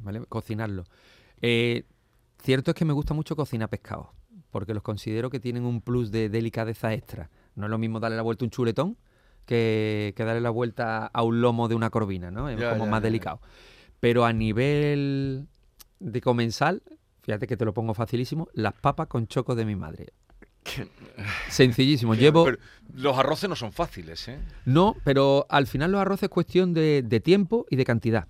¿Vale? 0.02 0.20
Cocinarlo. 0.28 0.84
Eh, 1.40 1.84
Cierto 2.42 2.72
es 2.72 2.74
que 2.74 2.84
me 2.84 2.92
gusta 2.92 3.14
mucho 3.14 3.36
cocinar 3.36 3.68
pescado, 3.68 4.12
porque 4.50 4.74
los 4.74 4.82
considero 4.82 5.30
que 5.30 5.38
tienen 5.38 5.64
un 5.64 5.80
plus 5.80 6.10
de 6.10 6.28
delicadeza 6.28 6.92
extra. 6.92 7.30
No 7.54 7.66
es 7.66 7.70
lo 7.70 7.78
mismo 7.78 8.00
darle 8.00 8.16
la 8.16 8.22
vuelta 8.22 8.44
a 8.44 8.46
un 8.46 8.50
chuletón 8.50 8.96
que, 9.46 10.12
darle 10.16 10.40
la 10.40 10.50
vuelta 10.50 11.06
a 11.06 11.22
un 11.22 11.40
lomo 11.40 11.68
de 11.68 11.76
una 11.76 11.90
corvina, 11.90 12.30
¿no? 12.32 12.48
Es 12.48 12.62
como 12.64 12.86
más 12.86 13.02
delicado. 13.02 13.40
Pero 14.00 14.24
a 14.24 14.32
nivel 14.32 15.46
de 16.00 16.20
comensal, 16.20 16.82
fíjate 17.22 17.46
que 17.46 17.56
te 17.56 17.64
lo 17.64 17.72
pongo 17.72 17.94
facilísimo, 17.94 18.48
las 18.54 18.74
papas 18.74 19.06
con 19.06 19.28
choco 19.28 19.54
de 19.54 19.64
mi 19.64 19.76
madre. 19.76 20.08
Sencillísimo. 21.48 22.14
Llevo. 22.16 22.48
los 22.92 23.16
arroces 23.16 23.48
no 23.48 23.54
son 23.54 23.72
fáciles, 23.72 24.26
¿eh? 24.26 24.40
No, 24.64 24.96
pero 25.04 25.46
al 25.48 25.68
final 25.68 25.92
los 25.92 26.00
arroces 26.00 26.24
es 26.24 26.30
cuestión 26.30 26.74
de 26.74 27.20
tiempo 27.22 27.66
y 27.70 27.76
de 27.76 27.84
cantidad 27.84 28.26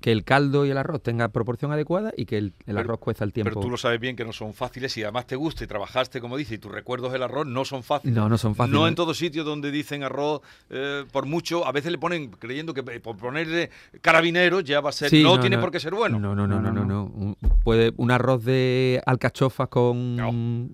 que 0.00 0.12
el 0.12 0.24
caldo 0.24 0.64
y 0.64 0.70
el 0.70 0.78
arroz 0.78 1.02
tengan 1.02 1.30
proporción 1.32 1.72
adecuada 1.72 2.12
y 2.16 2.26
que 2.26 2.38
el, 2.38 2.52
arroz 2.76 3.00
cuesta 3.00 3.24
el 3.24 3.32
tiempo. 3.32 3.50
Pero 3.50 3.60
tú 3.60 3.70
lo 3.70 3.76
sabes 3.76 3.98
bien 3.98 4.14
que 4.14 4.24
no 4.24 4.32
son 4.32 4.54
fáciles 4.54 4.96
y 4.96 5.02
además 5.02 5.26
te 5.26 5.36
gusta 5.36 5.64
y 5.64 5.66
trabajaste, 5.66 6.20
como 6.20 6.36
dice, 6.36 6.54
y 6.54 6.58
tus 6.58 6.70
recuerdos 6.70 7.12
del 7.12 7.22
arroz 7.22 7.46
no 7.46 7.64
son 7.64 7.82
fáciles. 7.82 8.14
No, 8.14 8.28
no 8.28 8.38
son 8.38 8.54
fáciles. 8.54 8.78
No 8.78 8.86
en 8.86 8.94
todo 8.94 9.12
sitio 9.14 9.42
donde 9.42 9.70
dicen 9.70 10.04
arroz, 10.04 10.40
eh, 10.70 11.04
por 11.10 11.26
mucho, 11.26 11.66
a 11.66 11.72
veces 11.72 11.90
le 11.90 11.98
ponen, 11.98 12.30
creyendo 12.30 12.74
que 12.74 12.82
por 12.82 13.16
ponerle 13.16 13.70
carabineros 14.00 14.62
ya 14.64 14.80
va 14.80 14.90
a 14.90 14.92
ser, 14.92 15.12
no, 15.14 15.40
tiene 15.40 15.58
por 15.58 15.70
qué 15.72 15.80
ser 15.80 15.94
bueno. 15.94 16.18
No, 16.18 16.34
no, 16.34 16.46
no, 16.46 16.60
no, 16.60 16.72
no, 16.72 16.84
no. 16.84 17.04
Un, 17.04 17.36
puede, 17.64 17.92
un 17.96 18.10
arroz 18.10 18.44
de 18.44 19.02
alcachofas 19.04 19.68
con, 19.68 20.16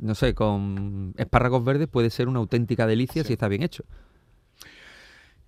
no. 0.01 0.15
sé, 0.15 0.35
con 0.35 1.15
espárragos 1.17 1.65
verdes 1.65 1.89
puede 1.89 2.11
ser 2.11 2.29
una 2.29 2.41
auténtica 2.41 2.87
delicia 2.87 3.25
si 3.25 3.33
está 3.33 3.49
bien 3.49 3.63
hecho. 3.63 3.85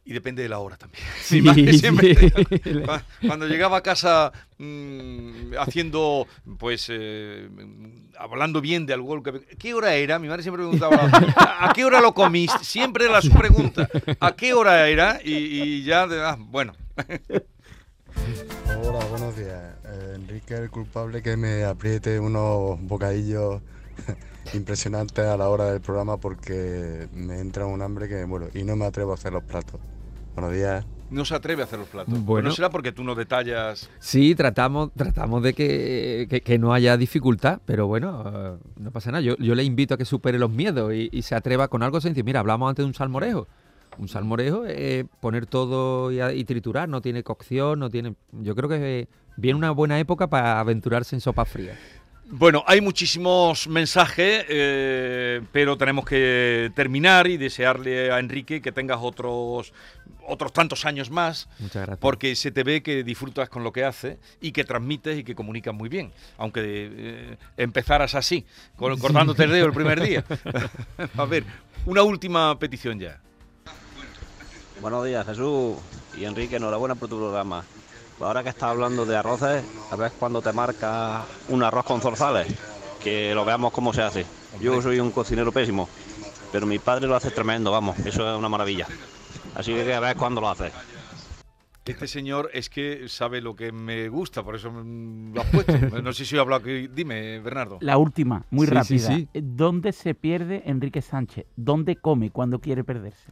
Y 0.08 0.12
depende 0.12 0.40
de 0.40 0.48
la 0.48 0.60
hora 0.60 0.76
también. 0.76 1.02
Cuando 3.26 3.48
llegaba 3.48 3.78
a 3.78 3.82
casa 3.82 4.32
mm, 4.56 5.54
haciendo, 5.58 6.28
pues, 6.60 6.86
eh, 6.90 7.48
hablando 8.16 8.60
bien 8.60 8.86
de 8.86 8.94
algo, 8.94 9.20
¿qué 9.58 9.74
hora 9.74 9.94
era? 9.94 10.20
Mi 10.20 10.28
madre 10.28 10.44
siempre 10.44 10.62
preguntaba, 10.62 11.10
¿a 11.60 11.72
qué 11.74 11.84
hora 11.84 12.00
lo 12.00 12.14
comiste? 12.14 12.62
Siempre 12.62 13.06
era 13.06 13.20
su 13.20 13.32
pregunta, 13.32 13.88
¿a 14.20 14.36
qué 14.36 14.54
hora 14.54 14.88
era? 14.88 15.18
Y, 15.24 15.82
ya, 15.82 16.04
ah, 16.04 16.36
bueno. 16.38 16.72
Hola, 18.84 19.04
buenos 19.06 19.36
días. 19.36 19.74
Eh, 19.86 20.12
Enrique 20.14 20.54
es 20.54 20.60
el 20.60 20.70
culpable 20.70 21.20
que 21.20 21.36
me 21.36 21.64
apriete 21.64 22.20
unos 22.20 22.80
bocadillos 22.80 23.60
impresionantes 24.54 25.24
a 25.24 25.36
la 25.36 25.48
hora 25.48 25.72
del 25.72 25.80
programa 25.80 26.16
porque 26.16 27.08
me 27.12 27.40
entra 27.40 27.66
un 27.66 27.82
hambre 27.82 28.08
que 28.08 28.24
bueno 28.24 28.46
y 28.54 28.62
no 28.62 28.76
me 28.76 28.84
atrevo 28.84 29.10
a 29.10 29.14
hacer 29.14 29.32
los 29.32 29.42
platos. 29.42 29.80
Buenos 30.36 30.52
días. 30.52 30.84
No 31.08 31.24
se 31.24 31.34
atreve 31.34 31.62
a 31.62 31.64
hacer 31.64 31.78
los 31.78 31.88
platos. 31.88 32.12
Bueno, 32.26 32.50
no 32.50 32.54
será 32.54 32.68
porque 32.68 32.92
tú 32.92 33.02
no 33.02 33.14
detallas. 33.14 33.88
Sí, 34.00 34.34
tratamos, 34.34 34.90
tratamos 34.94 35.42
de 35.42 35.54
que, 35.54 36.58
no 36.60 36.74
haya 36.74 36.98
dificultad, 36.98 37.60
pero 37.64 37.86
bueno, 37.86 38.22
eh, 38.26 38.58
no 38.76 38.90
pasa 38.90 39.10
nada. 39.12 39.22
Yo, 39.22 39.36
le 39.38 39.64
invito 39.64 39.94
a 39.94 39.96
que 39.96 40.04
supere 40.04 40.38
los 40.38 40.50
miedos 40.50 40.92
y, 40.92 41.22
se 41.22 41.34
atreva 41.34 41.68
con 41.68 41.82
algo 41.82 42.02
sencillo. 42.02 42.24
Mira, 42.24 42.40
hablamos 42.40 42.68
antes 42.68 42.82
de 42.82 42.88
un 42.88 42.92
salmorejo. 42.92 43.46
Un 43.96 44.08
salmorejo 44.08 44.66
es 44.66 45.06
poner 45.20 45.46
todo 45.46 46.12
y, 46.12 46.44
triturar, 46.44 46.86
no 46.86 47.00
tiene 47.00 47.22
cocción, 47.22 47.78
no 47.78 47.88
tiene. 47.88 48.14
Yo 48.32 48.54
creo 48.54 48.68
que 48.68 49.08
viene 49.38 49.56
una 49.56 49.70
buena 49.70 49.98
época 49.98 50.28
para 50.28 50.60
aventurarse 50.60 51.16
en 51.16 51.20
sopa 51.22 51.46
fría. 51.46 51.78
Bueno, 52.28 52.64
hay 52.66 52.80
muchísimos 52.80 53.68
mensajes, 53.68 54.44
eh, 54.48 55.42
pero 55.52 55.76
tenemos 55.78 56.04
que 56.04 56.72
terminar 56.74 57.28
y 57.28 57.36
desearle 57.36 58.10
a 58.10 58.18
Enrique 58.18 58.60
que 58.60 58.72
tengas 58.72 58.98
otros 59.00 59.72
otros 60.26 60.52
tantos 60.52 60.84
años 60.84 61.08
más. 61.08 61.48
Muchas 61.60 61.82
gracias. 61.82 61.98
Porque 62.00 62.34
se 62.34 62.50
te 62.50 62.64
ve 62.64 62.82
que 62.82 63.04
disfrutas 63.04 63.48
con 63.48 63.62
lo 63.62 63.72
que 63.72 63.84
haces 63.84 64.18
y 64.40 64.50
que 64.50 64.64
transmites 64.64 65.18
y 65.18 65.24
que 65.24 65.36
comunicas 65.36 65.72
muy 65.72 65.88
bien. 65.88 66.12
Aunque 66.36 66.62
eh, 66.64 67.36
empezaras 67.56 68.16
así, 68.16 68.44
cortándote 68.76 69.44
el 69.44 69.52
dedo 69.52 69.66
el 69.66 69.72
primer 69.72 70.00
día. 70.00 70.24
a 71.16 71.24
ver, 71.26 71.44
una 71.84 72.02
última 72.02 72.58
petición 72.58 72.98
ya. 72.98 73.20
Buenos 74.80 75.04
días, 75.06 75.24
Jesús 75.26 75.76
y 76.18 76.24
Enrique. 76.24 76.56
Enhorabuena 76.56 76.96
por 76.96 77.08
tu 77.08 77.18
programa. 77.18 77.64
Ahora 78.20 78.42
que 78.42 78.48
estás 78.48 78.70
hablando 78.70 79.04
de 79.04 79.16
arroces, 79.16 79.62
a 79.90 79.96
ver 79.96 80.12
cuando 80.18 80.40
te 80.40 80.52
marca 80.52 81.24
un 81.48 81.62
arroz 81.62 81.84
con 81.84 82.00
zorzales, 82.00 82.46
que 83.02 83.34
lo 83.34 83.44
veamos 83.44 83.72
cómo 83.72 83.92
se 83.92 84.02
hace. 84.02 84.26
Yo 84.60 84.80
soy 84.80 85.00
un 85.00 85.10
cocinero 85.10 85.52
pésimo, 85.52 85.88
pero 86.50 86.66
mi 86.66 86.78
padre 86.78 87.06
lo 87.06 87.14
hace 87.14 87.30
tremendo, 87.30 87.70
vamos, 87.70 87.98
eso 88.00 88.30
es 88.32 88.38
una 88.38 88.48
maravilla. 88.48 88.86
Así 89.54 89.74
que 89.74 89.94
a 89.94 90.00
ver 90.00 90.16
cuándo 90.16 90.40
lo 90.40 90.48
hace. 90.48 90.72
Este 91.84 92.08
señor 92.08 92.50
es 92.52 92.68
que 92.68 93.08
sabe 93.08 93.40
lo 93.40 93.54
que 93.54 93.70
me 93.70 94.08
gusta, 94.08 94.42
por 94.42 94.56
eso 94.56 94.70
lo 94.70 95.40
has 95.40 95.46
puesto. 95.50 95.72
No 96.02 96.12
sé 96.12 96.24
si 96.24 96.36
he 96.36 96.40
hablado 96.40 96.62
aquí. 96.62 96.88
Dime, 96.88 97.38
Bernardo. 97.40 97.78
La 97.80 97.96
última, 97.96 98.44
muy 98.50 98.66
rápida. 98.66 99.16
¿Dónde 99.34 99.92
se 99.92 100.14
pierde 100.14 100.62
Enrique 100.66 101.00
Sánchez? 101.00 101.46
¿Dónde 101.54 101.96
come 101.96 102.30
cuando 102.30 102.58
quiere 102.58 102.82
perderse? 102.82 103.30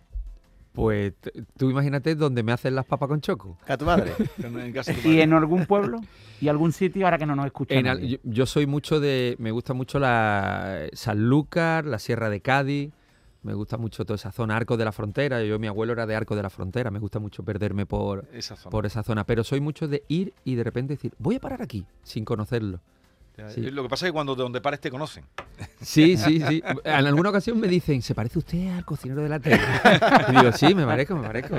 Pues 0.74 1.12
tú 1.56 1.70
imagínate 1.70 2.16
donde 2.16 2.42
me 2.42 2.50
hacen 2.50 2.74
las 2.74 2.84
papas 2.84 3.08
con 3.08 3.20
choco. 3.20 3.56
A 3.68 3.76
tu 3.76 3.84
madre. 3.84 4.12
¿Y 5.04 5.20
en 5.20 5.32
algún 5.32 5.66
pueblo? 5.66 6.00
¿Y 6.40 6.48
algún 6.48 6.72
sitio 6.72 7.06
ahora 7.06 7.16
que 7.16 7.26
no 7.26 7.36
nos 7.36 7.46
escuchan? 7.46 8.00
yo, 8.24 8.46
soy 8.46 8.66
mucho 8.66 8.98
de. 8.98 9.36
Me 9.38 9.52
gusta 9.52 9.72
mucho 9.72 10.00
la 10.00 10.88
Sanlúcar, 10.92 11.86
la 11.86 12.00
Sierra 12.00 12.28
de 12.28 12.40
Cádiz. 12.40 12.92
Me 13.44 13.54
gusta 13.54 13.76
mucho 13.76 14.04
toda 14.04 14.16
esa 14.16 14.32
zona, 14.32 14.56
Arco 14.56 14.76
de 14.76 14.84
la 14.84 14.90
Frontera. 14.90 15.44
Yo, 15.44 15.60
mi 15.60 15.68
abuelo 15.68 15.92
era 15.92 16.06
de 16.06 16.16
Arco 16.16 16.34
de 16.34 16.42
la 16.42 16.50
Frontera. 16.50 16.90
Me 16.90 16.98
gusta 16.98 17.20
mucho 17.20 17.44
perderme 17.44 17.86
por 17.86 18.26
por 18.68 18.84
esa 18.84 19.04
zona. 19.04 19.24
Pero 19.24 19.44
soy 19.44 19.60
mucho 19.60 19.86
de 19.86 20.02
ir 20.08 20.34
y 20.44 20.56
de 20.56 20.64
repente 20.64 20.94
decir, 20.94 21.14
voy 21.18 21.36
a 21.36 21.40
parar 21.40 21.62
aquí, 21.62 21.86
sin 22.02 22.24
conocerlo. 22.24 22.80
Lo 23.36 23.82
que 23.82 23.88
pasa 23.88 24.06
es 24.06 24.10
que 24.10 24.12
cuando 24.12 24.36
de 24.36 24.42
donde 24.42 24.60
pares 24.60 24.80
te 24.80 24.90
conocen. 24.90 25.24
Sí, 25.80 26.16
sí, 26.16 26.40
sí. 26.48 26.62
En 26.84 27.06
alguna 27.06 27.30
ocasión 27.30 27.58
me 27.58 27.66
dicen, 27.66 28.00
¿se 28.00 28.14
parece 28.14 28.38
usted 28.38 28.68
al 28.76 28.84
cocinero 28.84 29.22
de 29.22 29.28
la 29.28 29.40
tele? 29.40 29.60
Y 30.28 30.36
digo, 30.36 30.52
sí, 30.52 30.74
me 30.74 30.86
parezco, 30.86 31.16
me 31.16 31.26
parezco. 31.26 31.56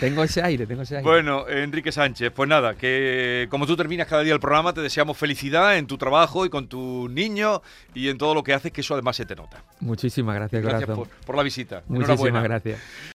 Tengo 0.00 0.24
ese 0.24 0.42
aire, 0.42 0.66
tengo 0.66 0.82
ese 0.82 0.96
aire. 0.96 1.08
Bueno, 1.08 1.46
Enrique 1.48 1.92
Sánchez, 1.92 2.32
pues 2.34 2.48
nada, 2.48 2.74
que 2.74 3.46
como 3.50 3.66
tú 3.66 3.76
terminas 3.76 4.06
cada 4.06 4.22
día 4.22 4.32
el 4.32 4.40
programa, 4.40 4.72
te 4.72 4.80
deseamos 4.80 5.16
felicidad 5.16 5.76
en 5.76 5.86
tu 5.86 5.98
trabajo 5.98 6.46
y 6.46 6.50
con 6.50 6.66
tus 6.66 7.10
niños 7.10 7.60
y 7.94 8.08
en 8.08 8.18
todo 8.18 8.34
lo 8.34 8.42
que 8.42 8.54
haces, 8.54 8.72
que 8.72 8.80
eso 8.80 8.94
además 8.94 9.16
se 9.16 9.26
te 9.26 9.36
nota. 9.36 9.62
Muchísimas 9.80 10.34
gracias, 10.34 10.62
Gracias 10.62 10.90
por, 10.90 11.08
por, 11.08 11.36
la 11.36 11.42
visita. 11.42 11.82
Muchísimas 11.88 12.42
gracias. 12.42 12.80